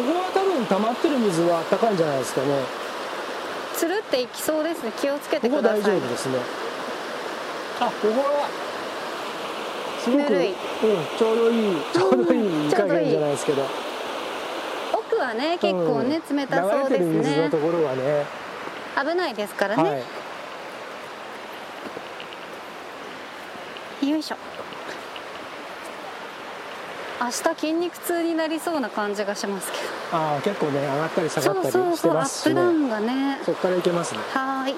[0.00, 2.46] こは多分溜まってる水は暖かいんじゃないですかね。
[3.74, 4.92] つるっていきそうですね。
[5.00, 6.00] 気をつけてここ大ください。
[6.00, 6.38] 丈夫ですね。
[7.80, 8.48] あここは
[9.98, 10.48] すごく、ぬるい。
[10.48, 10.54] うん、
[11.18, 12.38] ちょうどいいちょうどいい。
[12.66, 13.66] いい加減じゃないですけど
[15.10, 18.24] 奥はね結構ね、うん冷たそうです流れてる水のねところはね。
[18.96, 19.96] 危ないですからね、は
[24.02, 24.08] い。
[24.08, 24.36] よいしょ。
[27.20, 29.78] 明日筋肉痛になりそうな感じがしますけ
[30.10, 33.38] ああ結構ね上がったり下がどったりしてそうそうそうアップダウンがね。
[33.44, 34.20] そこから行けますね。
[34.32, 34.76] はーい。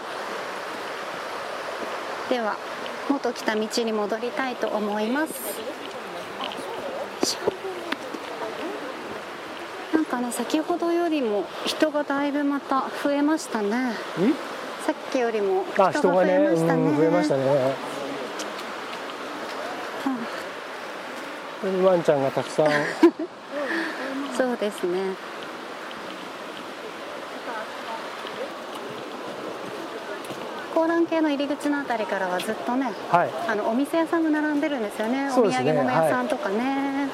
[2.28, 2.56] では
[3.10, 5.36] 元来た道に戻りたいと思いますよ
[7.22, 7.52] いしょ
[9.96, 13.68] なんかね先ほどよりも人がだいぶまた増えましたね。
[13.68, 13.92] ん？
[14.84, 16.82] さっきよりも人が増えましたね。
[16.82, 17.44] うん増えましたね。
[17.46, 17.74] は
[21.62, 22.66] ここにワンちゃんがたくさん。
[22.66, 22.70] あ
[24.36, 25.14] そうですね。
[30.74, 35.26] 高蘭系の入り口のあたりからはずっとねはいあのお店屋さんが並んでるんですよね。
[35.26, 35.30] ね。
[35.30, 37.08] お土産物屋さんとかね、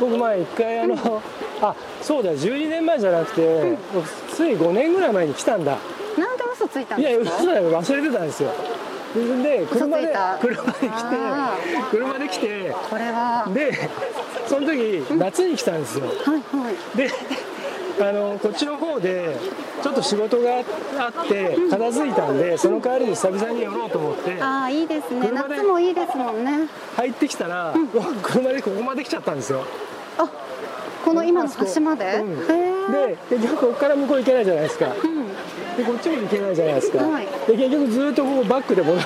[0.00, 1.22] 僕前一回あの
[1.62, 5.78] あそうだ12年前じゃなくて、僕つい5年ぐらい前に来たんだ。
[6.18, 7.36] なんで嘘ついたんいやですか？
[7.38, 8.50] 嘘だよ忘れてたんですよ。
[9.42, 11.56] で車で車で来てあ
[11.90, 13.48] 車で来てこれは。
[13.54, 13.88] で
[14.46, 16.06] その時夏に来たんですよ。
[16.06, 16.96] はいはい。
[16.96, 17.10] で
[18.00, 19.36] あのこっちの方で
[19.82, 20.56] ちょっと仕事が
[20.98, 25.30] あって片付いたんでその代わりに久々に寄ろうと思ってああいいですね。
[25.30, 26.66] 夏もいいですもんね。
[26.96, 27.74] 入ってきたら、
[28.22, 29.60] 車でここまで来ちゃったんですよ。
[29.60, 29.64] あ
[31.04, 32.46] この今の橋まで、うん。
[32.92, 34.86] で結局ここから向こう行けないじゃないですか。
[34.86, 35.28] うん。
[35.76, 37.26] でこっちも行けないじゃないですか、はい。
[37.46, 39.02] で結局ずっとここバックで戻る。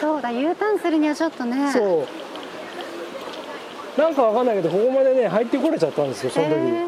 [0.00, 1.72] そうだ U ターンするにはちょっとね。
[1.72, 4.00] そう。
[4.00, 6.82] なんかわかんないけどここまでね入ってこれちゃったんですよその時、へえ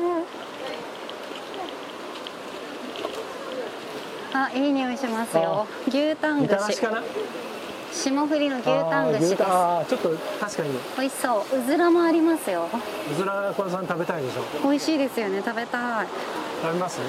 [4.33, 5.66] あいい匂いしますよ。
[5.87, 7.03] 牛タンみたらし串かな？
[7.95, 9.43] 霜降りの牛タン串です。
[9.45, 10.71] あーちょっと確かに。
[10.99, 11.59] 美味しそう。
[11.59, 12.69] うずらもありますよ。
[13.11, 14.43] うずらこさん食べたいでしょ。
[14.69, 15.41] 美味しいですよね。
[15.45, 16.07] 食べたい。
[16.63, 17.01] 食べます？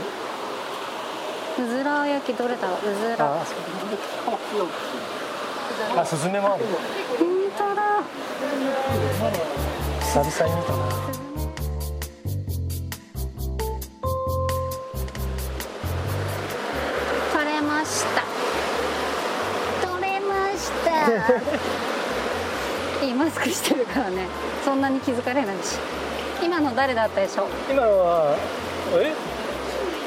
[1.58, 3.26] うずら焼きどれだろううずら。
[3.26, 6.65] あーあスズメもある。
[7.17, 8.04] 本当だ。
[10.02, 11.14] 久々に見たな
[23.03, 24.27] いいマスクしてるからね。
[24.63, 25.77] そんなに気づかれないし。
[26.43, 27.47] 今の誰だったでしょう？
[27.71, 28.35] 今のは
[28.99, 29.13] え？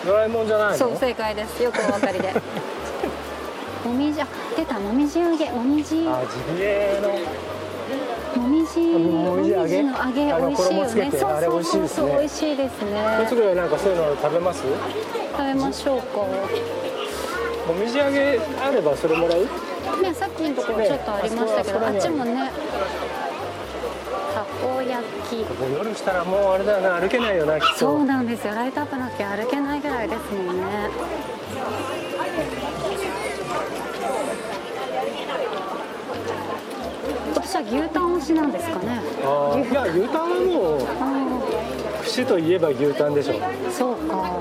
[0.06, 0.76] ドラえもんじゃないの？
[0.76, 1.62] そう正解です。
[1.62, 2.32] よくお分かりで。
[3.84, 4.78] もみじあ出た。
[4.78, 5.50] もみじ揚げ。
[5.50, 6.06] もみじ。
[6.08, 7.00] あジビエ
[8.36, 8.42] の。
[8.42, 8.80] もみじ。
[8.80, 9.82] もみじ揚げ？
[9.82, 10.26] の揚げ。
[10.26, 11.10] 美味しいよね。
[11.10, 11.16] そ
[11.58, 11.88] うそうですね。
[11.88, 14.62] そう美味しいですもうねすぐなんかそういうの食べます？
[15.32, 16.18] 食べましょうか。
[16.18, 19.46] もみじ揚げあればそれもらう？
[20.02, 22.50] ねさっきのところちょっとありましたけど、あっちもね
[24.34, 25.36] たこ焼き。
[25.60, 27.78] もう夜したらもうあれだよな歩けないよなきっと。
[27.78, 28.54] そうなんですよ。
[28.54, 30.62] ライトアップなきゃ歩けないぐらいですもんね。
[37.34, 39.00] 私は牛タン推しなんですかね。
[39.24, 40.86] あーいや牛タンはもう
[42.02, 43.34] 串といえば牛タンでしょ。
[43.70, 44.40] そうか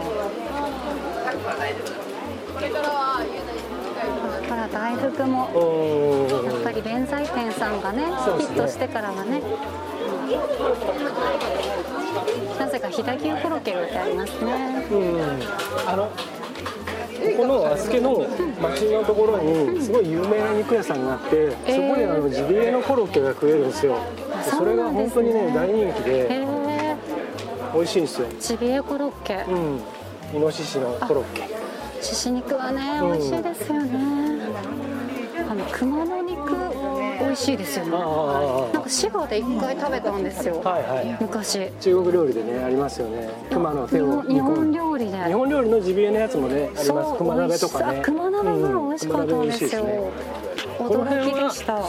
[4.95, 8.09] ほら大福もうんやっぱり弁財天さんがねヒ
[8.45, 9.41] ットしてからはね。
[12.59, 14.85] なぜか飛騨牛コロッケが置いてありますね。
[14.91, 15.21] うん。
[15.87, 16.11] あのこ
[17.37, 18.25] この和助の
[18.61, 23.95] 町のところにすごい有名な肉屋さんがあって、そこにあのジビエのコロッケが食えるんですよ。
[24.43, 26.45] でそれが本当にね大人気へでえ
[27.73, 28.27] 美味しいんですよ。
[28.39, 29.45] ジビエコロッケ。
[29.47, 29.81] うん。
[30.35, 31.47] イノシシのコロッケ。
[32.01, 33.89] 獅子肉はねうん美味しいですよね。
[33.93, 34.26] あ
[35.57, 36.51] の熊の肉
[37.19, 37.91] 美味しいですよね。
[37.91, 40.61] なんか滋賀で一回食べたんですよ。
[40.61, 41.17] はいはい。
[41.19, 41.71] 昔。
[41.81, 43.29] 中国料理でねありますよね。
[43.51, 45.23] 熊の手を日本料理で。
[45.25, 47.17] 日本料理のジビエのやつもねあります。
[47.17, 48.01] 熊鍋とかね。
[48.03, 49.99] 熊鍋が美味しかったんですよ、うんね。
[50.79, 51.77] 驚きでした。
[51.77, 51.81] あ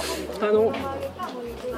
[0.53, 0.73] の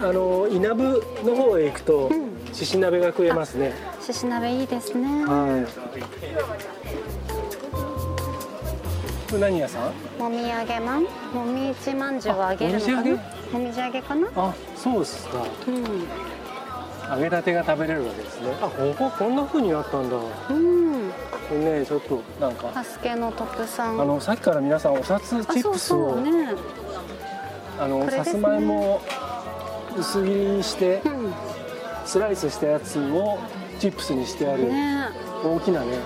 [0.02, 2.10] あの稲部の方へ行くと
[2.52, 3.74] 獅子鍋が食えますね。
[4.00, 5.24] 獅子鍋いいですね。
[5.24, 7.09] はい
[9.30, 9.92] これ何屋さん？
[10.20, 11.04] もみあげまん？
[11.32, 12.98] もみじまんじゅうをあげるのかな？
[12.98, 13.16] あもみじ揚
[13.52, 14.28] もみじ揚げかな？
[14.34, 15.44] あそうですか。
[15.68, 15.84] うん。
[17.14, 18.52] 揚げたてが食べれるわけですね。
[18.60, 20.16] あこここんな風になったんだ。
[20.16, 21.08] こうん。
[21.52, 22.72] れねちょっとなんか。
[22.72, 24.00] ハスケの特産。
[24.00, 26.48] あのさっきから皆さんお札チあそうップスをそうね。
[27.78, 29.00] あのさつまいも
[29.96, 31.32] 薄切りにしてうん。
[32.04, 33.38] スライスしたやつを
[33.78, 34.64] チップスにしてある。
[34.64, 35.04] ね。
[35.44, 35.98] 大きなね。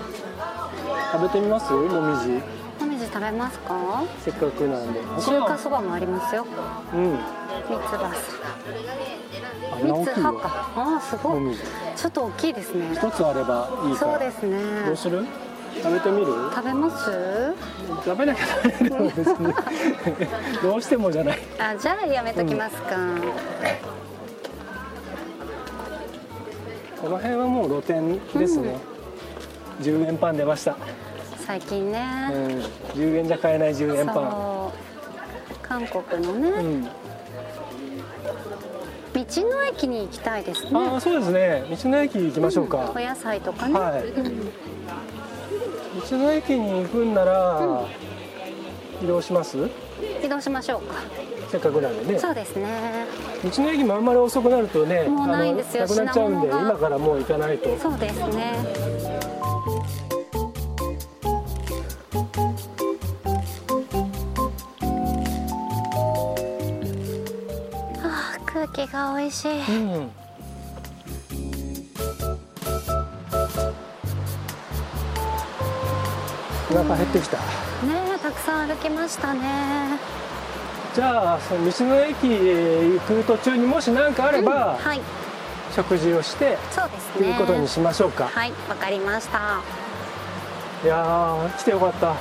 [1.12, 1.72] 食べてみます？
[1.72, 2.42] もみじ
[3.14, 4.02] 食べますか？
[4.24, 4.98] せっかくなんで。
[5.24, 6.44] 中華そばもありますよ。
[6.92, 7.12] うん。
[7.12, 8.12] 三つ葉
[9.80, 10.48] 三つ葉か。
[10.48, 11.56] わあーすごい。
[11.94, 12.90] ちょっと大きいですね。
[12.92, 14.58] 一つあればいいそうですね。
[14.84, 15.24] どうする？
[15.80, 16.26] 食べてみる？
[16.52, 17.54] 食べます？
[18.04, 19.54] 食べなきゃ食べれるの別に
[20.60, 21.38] どうしてもじゃない。
[21.60, 22.96] あじゃあやめときますか、
[27.00, 28.76] この辺はもう露店ですね、
[29.80, 30.76] 10円パン出ました、
[31.46, 32.38] 最近ね、うん、
[33.00, 35.58] 10円じゃ買えない10円パそう。
[35.62, 36.84] 韓国のね、ンうん。
[36.84, 36.90] 道
[39.12, 40.70] の駅に行きたいですね。
[40.74, 41.64] ああそうですね。
[41.82, 44.04] 道の駅行きましょうか、お野菜とかね、はい。
[44.04, 44.44] うん。
[44.46, 47.86] 道の駅に行くんなら、
[49.02, 49.56] 移動します？
[50.24, 50.94] 移動しましょうか。
[51.50, 52.18] せっかくなんでね。
[52.18, 53.06] そうですね。
[53.44, 55.82] 道の駅もあんまり遅くなるとねもうないんですよ。
[55.82, 57.76] なくなっちゃうんで今からもう行かないと。
[57.78, 58.54] そうですね
[68.74, 69.50] あー空気が美味しい。
[69.50, 70.10] うん。
[76.70, 77.36] お腹減ってきた。
[77.36, 77.42] ね
[78.16, 79.40] えたくさん歩きましたね。
[80.94, 85.00] じゃあその道の駅へ行く途中にもし何かあれば、はい。
[85.74, 87.30] 食事をしてそうですとね。
[87.30, 89.60] いうことにしましょうか、はいわかりました。
[90.84, 92.10] いやー来てよかった。
[92.10, 92.14] うん。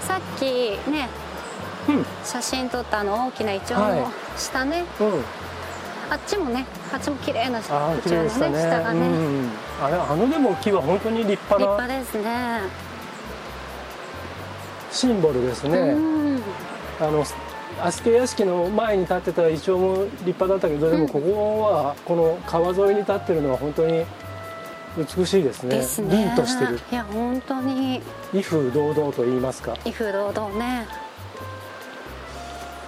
[0.00, 0.44] さっき
[0.90, 1.23] ねうん
[2.24, 4.12] 写真撮ったあの大きなイチョウのはい。
[4.36, 5.24] 下ね、うん。
[6.10, 7.94] あっちもねあっちも綺麗なイチョウの
[8.50, 8.60] ね。
[8.60, 9.50] 下がね、うん、
[9.82, 12.60] あれあのでも木は本当に立派立な派ですね。
[14.92, 15.98] シンボルですね、う
[16.36, 16.42] ん。
[17.00, 17.24] あの
[17.82, 24.04] 飛鳥屋敷の前に立ってたイチョウも立派だったけどでもここはこの川沿いに立ってるのは本当に
[24.96, 25.78] 美しいですね。
[25.78, 26.16] ですね。
[26.16, 26.78] 凛としてる。
[26.92, 28.00] いや本当に。
[28.32, 29.76] 威風堂々と言いますか。
[29.84, 30.86] 威風堂々ね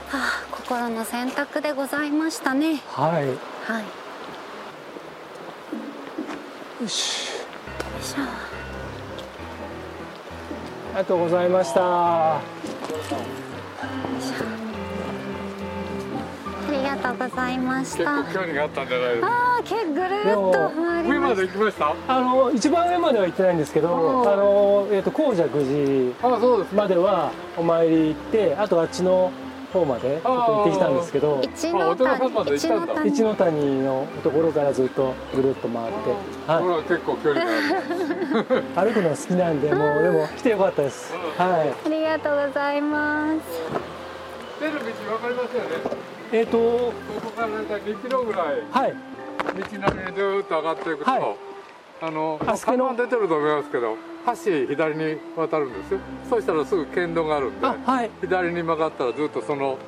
[0.09, 2.77] はあ心の選択でございましたね。
[2.89, 3.27] はい。
[3.27, 3.85] よはい。
[6.89, 7.31] し。
[7.31, 7.37] よ
[8.01, 8.23] いしょ。
[8.23, 8.27] あ
[10.93, 12.37] りがとうございました。
[12.37, 12.41] あ
[16.71, 18.23] りがとうございました。
[18.23, 19.27] 結構距離があったんじゃないですか？
[19.29, 21.95] ああけぐるっと回り上まで行きました？
[22.09, 24.33] あの一番上までは行ってないんですけどうん。
[24.33, 25.49] あの、えー、と高尺
[26.21, 26.75] 寺あ、そうです。
[26.75, 29.33] まではお参り行ってあとあっちの
[29.73, 31.41] 方までちょっと行ってきたんですけど
[32.87, 36.11] た一の谷のところからずっとぐるっと回って、
[36.47, 38.91] はほら結構距離がある。
[38.91, 41.13] い、歩くの好きなんでもうでも来てよかったです。
[41.37, 41.71] はい。
[41.87, 43.41] ありがとうございます。
[44.61, 45.69] 出る道わかりますよね。
[46.33, 46.93] えっ、とこ
[47.25, 48.63] こからなんか2キロぐらい。
[48.71, 48.93] はい。
[48.93, 48.99] 道
[49.55, 51.37] 並みにずーっと上がっていくと、はい。
[52.03, 53.97] あの看板出てると思いますけど、
[54.27, 56.01] 橋左に渡るんですよ。
[56.29, 58.11] そしたらすぐ県道があるんで、あはい。
[58.21, 59.79] 左に曲がったらずっとその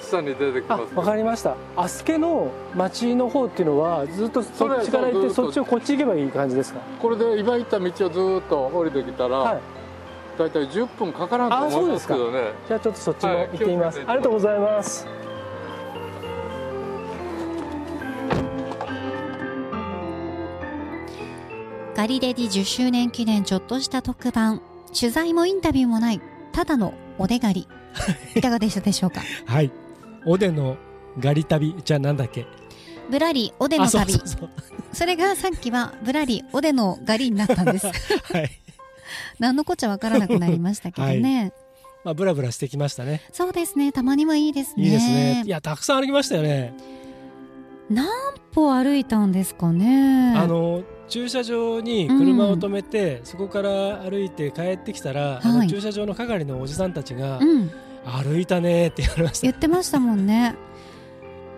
[0.00, 0.94] 下に出てきあます。
[0.94, 1.56] わかりました。
[1.76, 6.80] 飛鳥の町の方っていうのはずっとそっちから行ってそっちをこっち行けばいい感じですか？
[7.00, 9.60] これで今行った道をずーっと降りてきたら、はい。
[10.38, 12.52] だいたい10分かからんと思いますけどね。
[12.66, 15.06] じゃあちょっとそっちもはい行ってみます、気をつけてありがとうございます
[22.02, 24.60] ガリレディ10周年記念ちょっとした特番。
[24.92, 26.20] 取材もインタビューもない。
[26.50, 27.68] ただのお出狩り。
[28.34, 28.42] い。
[28.42, 29.20] かがでしたでしょうか？
[29.46, 29.70] はい。
[30.26, 30.76] おでの
[31.20, 31.76] ガリ旅。
[31.84, 32.44] じゃあなんだっけ？
[33.08, 34.50] ぶらりおでのあそう旅そうそう。
[34.92, 37.86] それがさっきはぶらりおでの狩りになったんです。
[37.86, 38.50] はい。
[39.38, 41.52] 何のこっちゃわからなくなりましたけどね、
[42.02, 43.22] まあブラブラしてきましたね。
[43.32, 43.92] そうですね。
[43.92, 44.86] たまにはいいですね。
[44.86, 45.42] いいですね。
[45.46, 46.74] いやたくさん歩きましたよね。
[47.88, 48.08] 何
[48.52, 50.34] 歩歩いたんですかね。
[50.36, 50.82] あの
[51.12, 55.66] 駐車場に車を止めて、そこから歩いて帰ってきたら、あはい。
[55.66, 57.70] の駐車場の係のおじさんたちが、うん。
[58.06, 59.42] 歩いたねって言われました。
[59.46, 60.54] 言ってましたもんね。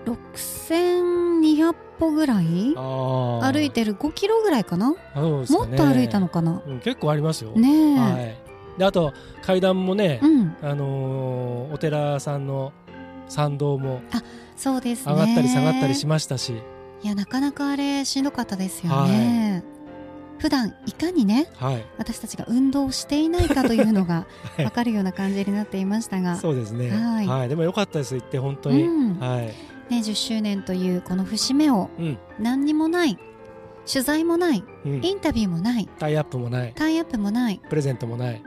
[0.07, 2.75] 6200歩ぐらい？
[2.75, 3.95] 歩いてる。
[3.95, 4.91] 5キロぐらいかな？
[4.91, 4.97] ね。
[5.15, 6.61] もっと歩いたのかな？
[6.67, 8.37] うん結構ありますよ、ねえ、はい、
[8.77, 10.57] であと階段もね、うん。
[10.63, 12.73] あのーお寺さんの
[13.29, 14.03] 参道も
[14.57, 15.13] そうですね。
[15.13, 16.55] 上がったり下がったりしましたし、
[17.05, 19.63] いやなかなかあれしんどかったですよね、
[20.39, 24.27] 普段いかにねはい、私たちが運動していないかというのが
[24.57, 24.65] はい。
[24.65, 27.27] 分かるような感じになっていましたが、そうですね、はい。
[27.27, 27.49] はい。
[27.51, 29.19] でも良かったです行って本当に、うん。
[29.19, 29.55] はい、ね、
[29.91, 32.19] 10周年というこの節目をうん。
[32.41, 33.19] 何にもない
[33.87, 36.73] 取材もないうん、インタビューもないタイアップもない。
[36.75, 38.43] タイアップもないプレゼントもない、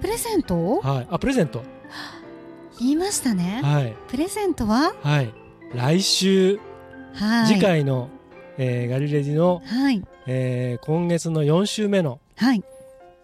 [0.00, 0.80] プレゼントを？
[0.80, 1.62] はい、あプレゼント？
[2.80, 3.60] 言いましたね。
[3.62, 3.94] はい。
[4.08, 4.94] プレゼントは？
[5.00, 5.32] はい。
[5.74, 6.58] 来週、
[7.14, 7.46] はい。
[7.46, 8.08] 次回の、
[8.58, 10.02] えーガリレジの、はい。
[10.26, 12.62] えー今月の4週目の、はい、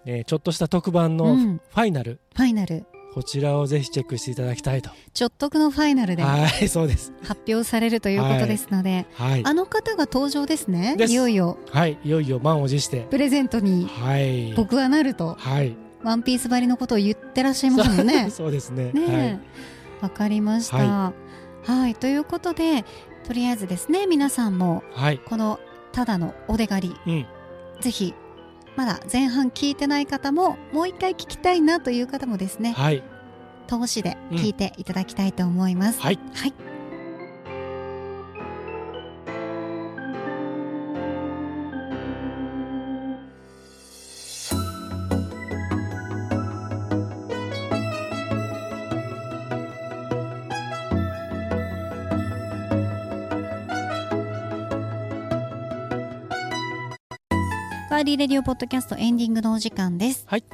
[0.05, 2.85] えーちょっとした特番うのフん、ァイナル、ファイナル。
[3.15, 4.91] こちらをぜひチェックしていただきたいと。
[5.15, 7.15] ちょっとくのファイナルではいそうです。
[7.23, 9.43] 発表されるということですので、はい。
[9.43, 10.97] あの方が登場ですね。
[10.99, 11.13] です。
[11.13, 11.57] いよいよ。
[11.71, 13.07] はいいよいよ満を持して。
[13.09, 14.53] プレゼントにはい。
[14.53, 15.75] 僕はなるとはい。
[16.03, 18.29] ワンピース張りのことを言ってらっしゃいますもんね。
[18.31, 18.93] そうですね。
[18.93, 20.03] ねえ。
[20.03, 21.13] わ、かりました、は
[21.65, 22.85] はいということで
[23.27, 25.61] とりあえずですね皆さんもはい、はいこの
[25.93, 27.27] ただのお出狩りうん。
[27.81, 28.15] ぜひ
[28.77, 33.03] まだ前半聞いてない方ももう一回聞きたいなという方もですねはい。
[33.67, 36.19] 投資で聞いていただきたいと思います、はい。
[36.35, 36.76] はい
[57.97, 60.27] ガーリーレディオポッドキャストエンディングのお時間です。
[60.27, 60.45] はい。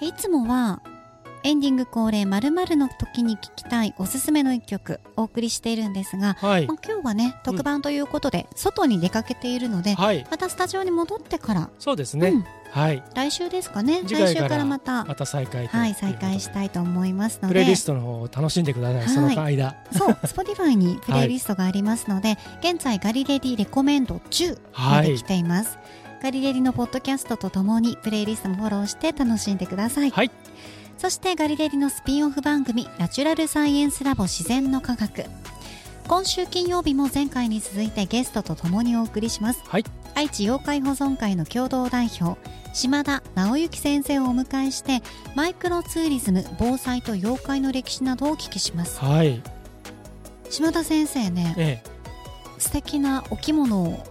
[0.00, 0.82] いつもは、
[1.44, 6.66] エンディング恒例〇〇の時に聞きたいおすすめの一曲お送りしているんですが、はい。
[6.66, 10.26] まあ、今日はね、特番ということで、外に出かけているので、はい。
[10.32, 12.44] またスタジオに戻ってから、そうですね、うん。
[12.72, 13.04] はい。
[13.14, 19.08] 来週ですかね、来週からまた、また再開とはい、再開したいと思いますので、プレイリストの方を楽しんでください、はい。
[19.10, 25.78] その間そう、 Spotify にプレイリストがありますので、現在ガリレディレコメンド10まで来ています。
[26.22, 30.10] ガリレディのポッドキャストとともにプレイリストもフォローして楽しんでください。
[30.10, 30.30] はい
[30.98, 35.24] そしてガリレディのスピンオフ番組ナチュラルサイエンスラボ自然の科学。
[36.06, 39.62] 今週金曜日も前回に続いてゲストとともにお送りします。
[39.66, 42.38] はい愛知妖怪保存会の共同代表
[42.74, 45.02] 島田直之先生をお迎えして
[45.34, 49.42] マイクロツーリズム防災と妖怪の歴史などをお聞きしますはい
[50.50, 51.82] 島田先生ねえ
[52.58, 54.04] 素敵なお着物を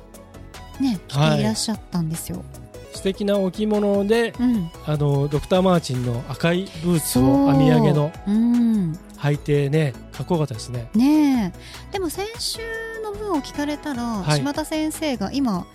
[0.79, 4.69] ね着ていらっしゃったんですよ、え素敵なお着物でうん。
[4.85, 8.99] あのドクター・マーチンの赤いブーツを編み上げのうん。
[9.17, 10.89] 履いてねかっこよかったですね。
[10.95, 11.53] ね
[11.89, 11.93] え。
[11.93, 12.59] でも先週
[13.03, 14.37] の分を聞かれたら、はい。
[14.37, 15.65] 島田先生が今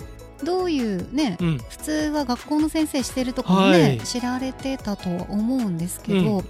[0.43, 1.59] どういうね、うん。
[1.69, 4.01] 普通は学校の先生してるとかもね、はい。
[4.01, 6.45] 知られてたとは思うんですけど、うん。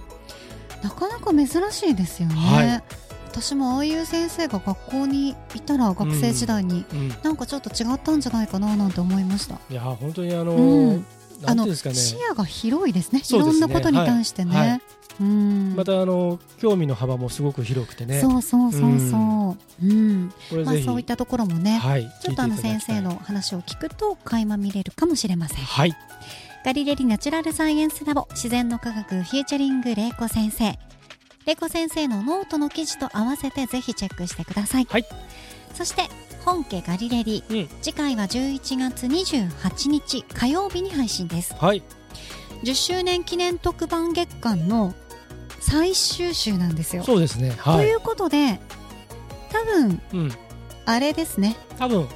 [0.83, 2.83] なかなか珍しいですよね、はい
[3.41, 9.59] 私もああいう先生が学校にいたら学生時代に、うんなんかちょっと違ったんじゃないかななんて思いました。
[9.69, 11.05] いや本当にあのうん。
[11.41, 11.95] ーなんていうんですかね。
[11.95, 13.21] 視野が広いですね。
[13.27, 14.69] いろんなことに対してね、はい。
[14.69, 14.81] はい
[15.19, 15.75] うん。
[15.75, 18.21] またあの興味の幅もすごく広くてね。
[18.21, 19.93] そうそうそうそう、う。
[19.93, 20.27] ん。
[20.27, 25.57] まあ、これぜひ、そういったところもね、はいちょっとあの先生の話を聞くと垣間見れるかもしれません。
[25.57, 25.93] はい。
[26.63, 30.79] ガリレリナチュラルサイエンスラボ自然の科学フューチャリング玲子先生
[31.45, 35.05] 玲子先生のノートの記事と合わせてぜひチェックしてください、はい。
[35.75, 36.03] そして
[36.43, 37.69] 本家ガリレリ、うん。
[37.81, 41.55] 次回は11月28日火曜日に配信です。
[41.55, 41.83] はい。
[42.63, 44.95] 10周年記念特番月間の
[45.59, 47.51] 最終週なんですよ、そうですね。
[47.51, 47.87] とはい。
[47.87, 48.59] いうことで
[49.51, 50.31] 多分うん。
[50.87, 51.55] あれですね。
[51.77, 52.07] 多分。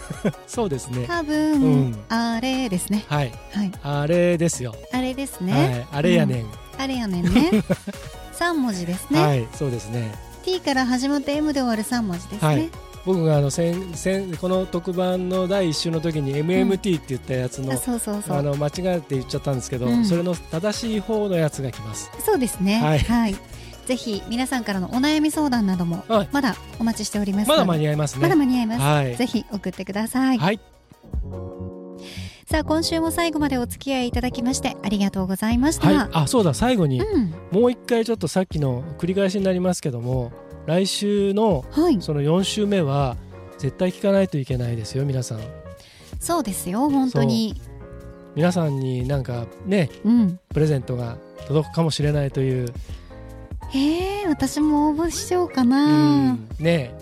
[0.46, 1.06] そうですね。
[1.06, 2.04] 多分、うん。
[2.08, 3.04] あれですね。
[3.08, 3.32] はい。
[3.52, 3.72] はい。
[3.82, 5.96] あれですよ、あれですはね、い。
[5.96, 6.46] あれやねん、
[6.78, 7.50] あれやねんね
[8.38, 10.12] 3文字ですね、はいそうですね。
[10.44, 12.70] T から始まって M で終わる3文字ですね、はい。
[13.04, 18.36] 僕があの先先この特番の第一週の時に MMT って言ったやつの、あそうそうそう。
[18.36, 20.04] あの間違えて言っちゃったんですけど、うん。
[20.04, 22.10] それの正しい方のやつが来ます。
[22.24, 22.80] そうですね。
[22.80, 23.32] ははい。
[23.32, 23.36] い、
[23.86, 26.28] ぜひ皆さんからのお悩み相談などもはい。
[26.32, 28.22] まだお待ちしておりますまだ間に合いますね。
[28.22, 29.16] まだ間に合います、はい。
[29.16, 30.60] ぜひ送ってください、はい、
[32.50, 37.34] さあ今週も最後までお付き合いいただきましてありがとうございました、はい、あそうだ最後にうん。
[37.50, 40.32] もう一回ちょっとさっきの繰り返しになりますけども
[40.64, 42.00] 来週のはい。
[42.00, 43.18] その4週目は
[43.58, 45.40] 絶対聞かないといけないですよ皆さん。
[46.20, 47.60] そうですよ本当に。
[48.34, 50.40] 皆さんになんかねうん。
[50.48, 51.18] プレゼントが
[51.48, 52.72] 届くかもしれないという、
[53.74, 56.48] えー、私も応募しようかうな、ん。
[56.58, 56.94] ね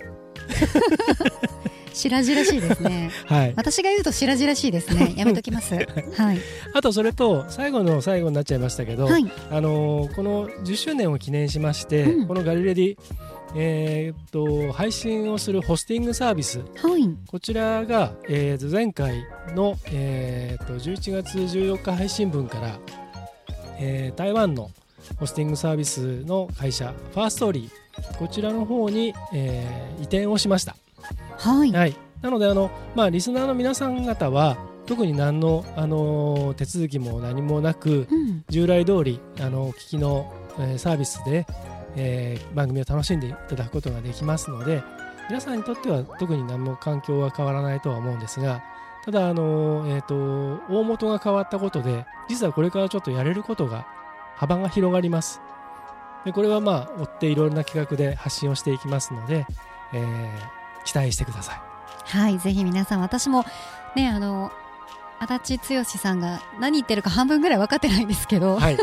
[1.97, 3.11] 白々しいですね。
[3.26, 3.55] はい。
[3.57, 5.14] 私が言うと白々しいですね。
[5.18, 5.74] やめときます。
[6.14, 6.38] はい。
[6.74, 9.24] あとそれと最後の最後になっちゃいましたけど、はい。
[9.51, 12.26] あのーこの10周年を記念しまして、うん。
[12.28, 12.97] このガリレディ
[13.55, 16.59] えーっと配信をするホスティングサービス。
[16.76, 17.09] はい。
[17.26, 19.24] こちらが、えーと前回
[19.55, 22.78] の、えーと11月14日配信分から、
[23.78, 24.70] えー台湾の
[25.18, 28.16] ホスティングサービスの会社ファーストーリー。
[28.18, 30.76] こちらの方に、えー移転をしました、
[31.39, 31.72] はい。
[31.72, 34.57] はい、なのであの、まあ、リスナーの皆さん方は
[34.87, 38.45] 特に何の、あのー手続きも何もなくうん。
[38.49, 41.47] 従来通りあのお聞きの、えーサービスで、
[41.97, 44.82] えー番組を楽しんでいただくことができますので
[45.28, 48.62] 皆さんにとっては特に何も環境は変わらないとは思うんですが
[49.05, 53.87] ただあの、えー、と大元が変わったことで実はこれからちょっとやれることが
[54.37, 55.41] 幅が広がります。
[56.24, 59.47] でこれはまあ追っていろいろな企画で発信をしていきますので、
[59.93, 60.55] えー
[60.87, 61.61] 期待してください。
[62.07, 63.45] はいぜひ皆さん私も
[63.97, 64.53] ねあの
[65.18, 68.78] 足立剛さんが何言ってるか半分ぐらい分かってないんですけど、はい。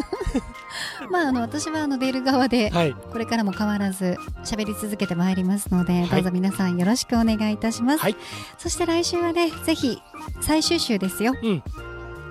[1.12, 2.94] まああの私はあの出る側ではい。
[2.94, 6.10] これからも変わらず喋り続けてまいりますので、はい。
[6.10, 8.16] どうぞ皆さんよろしくお願いいたします、はい。
[8.58, 10.02] そして来週はねぜひ
[10.42, 11.64] 最終週ですよ、うん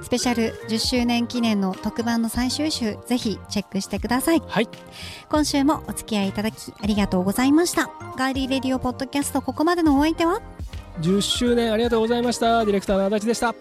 [0.03, 4.43] スペシャル10周年記念の特番の最終週ぜひチェックしてください。
[4.47, 4.69] はい。
[5.31, 7.91] 今週もお付き合いいただきありがとうございました。
[8.17, 10.41] ガーリーレディオポッドキャストここまでのお相手は
[11.01, 12.65] ？10周年ありがとうございました。
[12.65, 13.55] ディレクターの足立でした。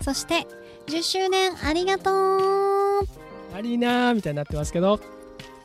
[0.00, 0.46] そして
[0.86, 3.06] 10周年ありがとう。
[3.54, 4.98] アリーナーみたいになってますけど。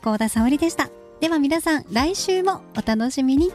[0.02, 0.90] 高田沙織でした。
[1.20, 3.50] では皆さん来週もお楽しみに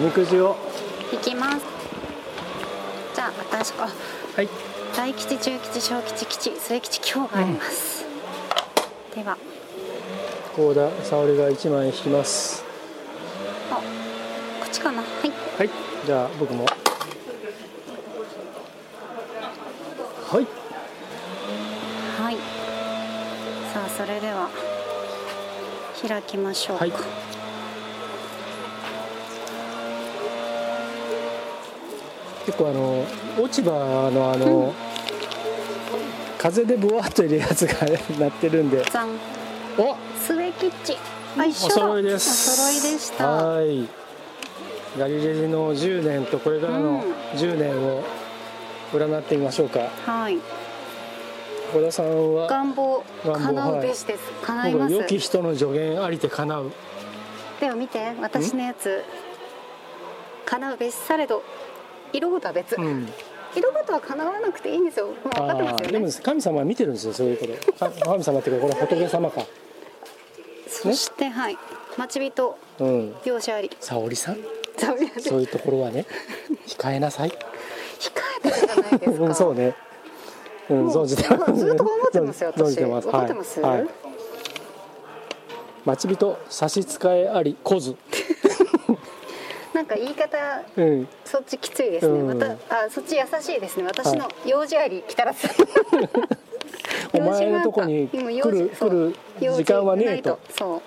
[0.00, 0.56] おみくじを。
[1.12, 1.66] いきます。
[3.14, 3.86] じゃあ私あ
[4.34, 4.48] はい。
[4.96, 8.06] 大吉中吉小吉吉末吉今日があります、
[9.14, 9.36] では。
[10.56, 12.64] 高田沙織が1枚引きます。
[13.70, 13.82] あこ
[14.66, 15.02] っちかな。
[15.02, 15.32] はい。
[15.58, 15.70] はい。
[16.06, 16.64] じゃあ僕も。
[16.64, 16.70] は
[20.40, 20.46] い。
[22.22, 22.36] はい。
[23.74, 24.48] さあそれでは
[26.08, 27.29] 開きましょうか、はい
[32.46, 33.04] 結構あの
[33.38, 34.74] 落ち葉のあの、
[36.38, 37.86] 風でブワッと入れるやつが
[38.18, 38.84] なってるんで。
[38.84, 39.08] じゃん
[39.78, 40.96] お末吉
[41.38, 42.50] あ一緒おだ揃いです。
[42.50, 43.28] お揃いでした。
[43.28, 43.88] はい。
[44.98, 48.02] ガリレジの10年とこれからの10年を
[48.92, 49.80] 占ってみましょうか。
[50.04, 50.38] はい。
[51.72, 52.48] 小田さんは？
[52.48, 54.92] 願望願望叶うべしです、叶います。
[54.94, 56.72] 僕良き人の助言ありて叶う。
[57.60, 59.04] では見て私のやつ。
[60.46, 61.44] 叶うべしされど
[62.12, 63.08] 色ごとは別、うん。
[63.54, 65.06] 色ごとは叶わなくていいんですよ。
[65.06, 67.72] もう分かってますよあーでもね神様は見てるんですよそういうこと。
[67.72, 69.42] か神様っていうかこれ 仏様か。
[70.68, 71.58] そしてはい。
[71.96, 72.56] 待ち人。
[72.78, 73.14] うん。
[73.24, 73.70] 容赦あり。
[73.80, 74.38] 沙織さん？
[75.20, 76.06] そういうところはね
[76.66, 77.32] 控えなさい。
[78.44, 79.74] えてるじゃないですか、 うんそうね。
[80.70, 82.76] うん存じてますずっと頑張ってますよ私。
[82.80, 83.60] 分かってます？
[83.60, 83.88] はいはい。
[85.84, 87.96] 待ち人差し支えあり来ず
[89.80, 90.36] なんか言い方
[90.76, 91.08] うん。
[91.24, 92.26] そっちきついですね、うん。
[92.26, 93.84] またあそっち優しいですね。
[93.84, 95.48] 私の用事あり来たらす。
[97.14, 99.16] お前のとこに今来る来る
[99.56, 100.38] 時間はねえと。
[100.50, 100.82] そう。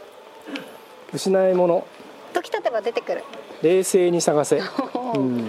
[1.11, 1.87] 失い物。
[2.33, 3.23] 時たてば出てくる、
[3.63, 4.61] 冷静に探せ。
[5.15, 5.47] うん。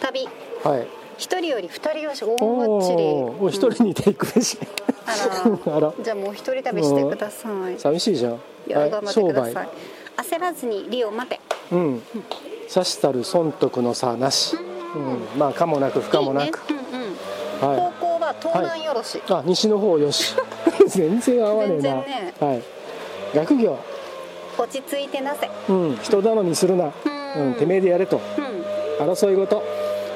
[0.00, 0.26] 旅。
[0.64, 0.86] はい。
[1.18, 4.56] 一人より二人よし大ばっちりおお一人にテイクべし
[5.04, 5.88] ああら。
[5.88, 7.78] らじゃあもう一人旅してください。
[7.78, 8.32] 寂しいじゃん。
[8.32, 8.90] いやはい。
[8.90, 9.68] 頑張ってください。
[10.16, 11.38] 焦らずに利を待て。
[11.70, 12.02] うん
[12.68, 14.56] さしたる損得の差なし。
[14.94, 15.38] うん。
[15.38, 16.70] まあ可もなく不可もなく。
[16.70, 16.84] いいね。
[16.92, 17.76] うんうん。
[17.76, 19.22] は方向は東南よろし、い。
[19.30, 20.34] あ西の方よし。
[20.86, 21.82] 全然合わねえな。
[21.82, 22.34] 全然ね。
[22.38, 22.62] はい。
[23.34, 23.76] 学業。
[24.58, 25.48] 落ち着いてなせ。
[25.68, 26.92] うん、人頼みするな、
[27.36, 27.46] うん。
[27.48, 28.20] うん、てめえでやれと。
[28.36, 29.06] うん。
[29.06, 29.62] 争い事。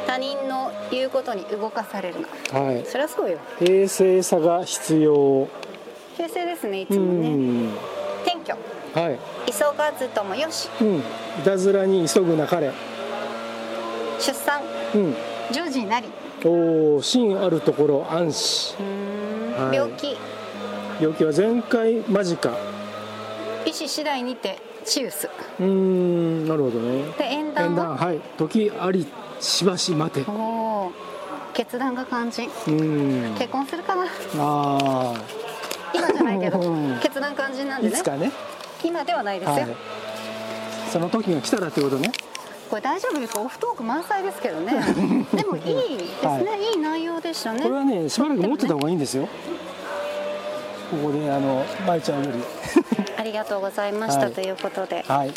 [0.06, 2.16] 他人の言うことに動かされる
[2.52, 2.60] な。
[2.60, 2.84] はい。
[2.84, 3.38] そりゃそうよ。
[3.58, 5.46] 平静さが必要。
[6.16, 7.28] 平成ですねいつうもね。
[7.30, 7.68] ん。
[7.68, 8.01] 転居
[8.94, 9.18] はい。
[9.50, 10.68] 急がずともよし。
[10.80, 10.98] うん。
[10.98, 11.02] い
[11.44, 12.70] たずらに急ぐなかれ
[14.18, 14.60] 出産。
[14.94, 15.14] うん。
[15.52, 16.08] 女児なり。
[16.44, 18.76] おお芯あるところ安心。
[19.56, 19.76] はい。
[19.76, 20.16] 病気。
[21.00, 22.50] 病気は全開間近。
[23.64, 25.28] 医師次第にてチウス。
[25.58, 27.04] うーんなるほどね。
[27.18, 28.20] で縁談縁談ははい。
[28.36, 29.06] 時あり
[29.40, 30.30] しばし待て。
[30.30, 30.92] おお
[31.54, 32.50] 決断が肝心。
[32.68, 33.34] うん。
[33.38, 34.04] 結婚するかな。
[34.38, 35.14] あ
[35.94, 36.58] 今じゃないけど。
[36.60, 37.94] う ん決断肝心なんあでね。
[37.94, 38.30] いつかね
[38.84, 39.76] 今ではないですよ、はい。
[40.90, 42.12] その時が来たらってことね。
[42.68, 43.40] これ大丈夫ですか？
[43.40, 44.72] オフトーク満載ですけどね。
[45.34, 46.74] でもいいですね、、はい。
[46.74, 47.62] い内容でしたね。
[47.62, 49.28] これはねしばらく持ってた方がいいんですよ。
[50.90, 52.42] ここであの舞ちゃんより。
[53.18, 54.32] ありがとうございました、はい。
[54.32, 55.04] ということで。
[55.06, 55.32] はい。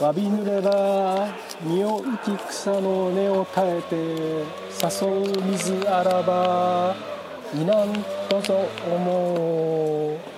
[0.00, 1.28] わびぬれば
[1.62, 4.42] 身を浮き草の根を耐えて誘
[5.22, 6.96] う水あらば
[7.54, 10.33] いなんとぞ思う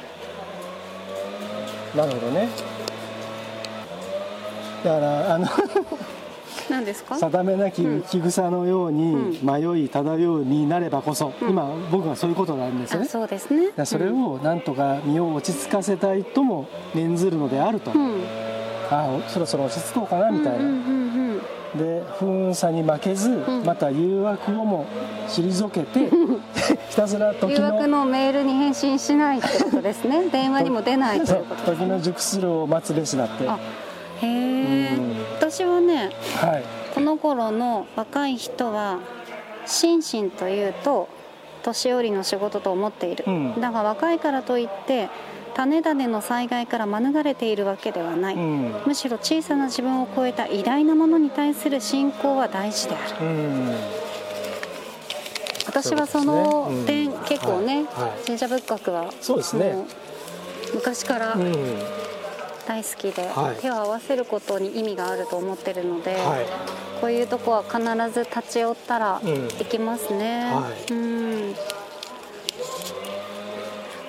[1.94, 2.48] なるほどね。
[4.84, 5.46] だからあの
[6.70, 7.16] 何ですか？
[7.18, 13.04] 定めなき浮き草のように迷い漂うになればこそ、今僕はそういうことなんですね。
[13.06, 13.72] そうですね。
[13.84, 18.22] それをなんとか身を落ち着かせたいとも念ずるのであると、うん、うん
[18.90, 21.05] ああそろそろ落ち着こうかなみたいな、うんうんうん
[21.76, 23.62] で不運さに負けず、ん。
[23.64, 24.86] また誘惑をも
[25.28, 26.10] 退けて
[26.90, 30.28] ひたすら時誘惑ののメールに返信しないってことですね。
[30.32, 33.48] 電話にも出ないということです時の熟するを待つべしだって。
[33.48, 33.58] あ
[34.22, 35.16] へえうん。
[35.38, 36.10] 私はね
[36.40, 36.62] はい。
[36.94, 38.98] この頃の若い人は
[39.66, 41.08] 心身というと
[41.62, 43.60] 年寄りの仕事と思っている、うん。
[43.60, 45.08] だが若いからといって
[45.56, 48.74] 種種の災害から免れているわけではない、うん。
[48.84, 53.26] むしろ小さな自分を超えた偉大なものに対する信仰は大事である。
[53.26, 53.74] うん。
[55.66, 56.86] 私はそのそうですね。
[56.86, 57.84] 点、うん結構ね、はい。
[57.84, 59.74] はい神社仏閣はそうですね。
[60.74, 61.52] 昔からうん。
[62.68, 63.60] 大好きで、はい。
[63.62, 66.46] 手を合わせることに意味があると思ってるので、はい。
[67.00, 67.78] こういうとこは必
[68.12, 69.48] ず立ち寄ったらうん。
[69.48, 70.92] 行きますね、はい。
[70.92, 71.54] うん。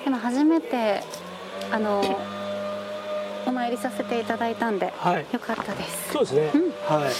[0.04, 1.02] でも初めて
[1.70, 2.02] あの
[3.46, 5.26] お参りさせていただいたんで、はい。
[5.32, 6.12] よかったです。
[6.12, 6.50] そうですね、
[6.86, 7.10] は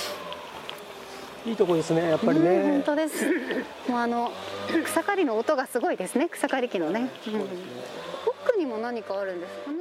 [1.47, 1.51] い。
[1.51, 3.25] いいとこですねやっぱりうんね本当です。
[3.89, 4.31] もうあの
[4.85, 7.41] 草刈りの音がすごいですね草刈り機のね、うん。
[8.43, 9.79] 奥にも何かあるんですかね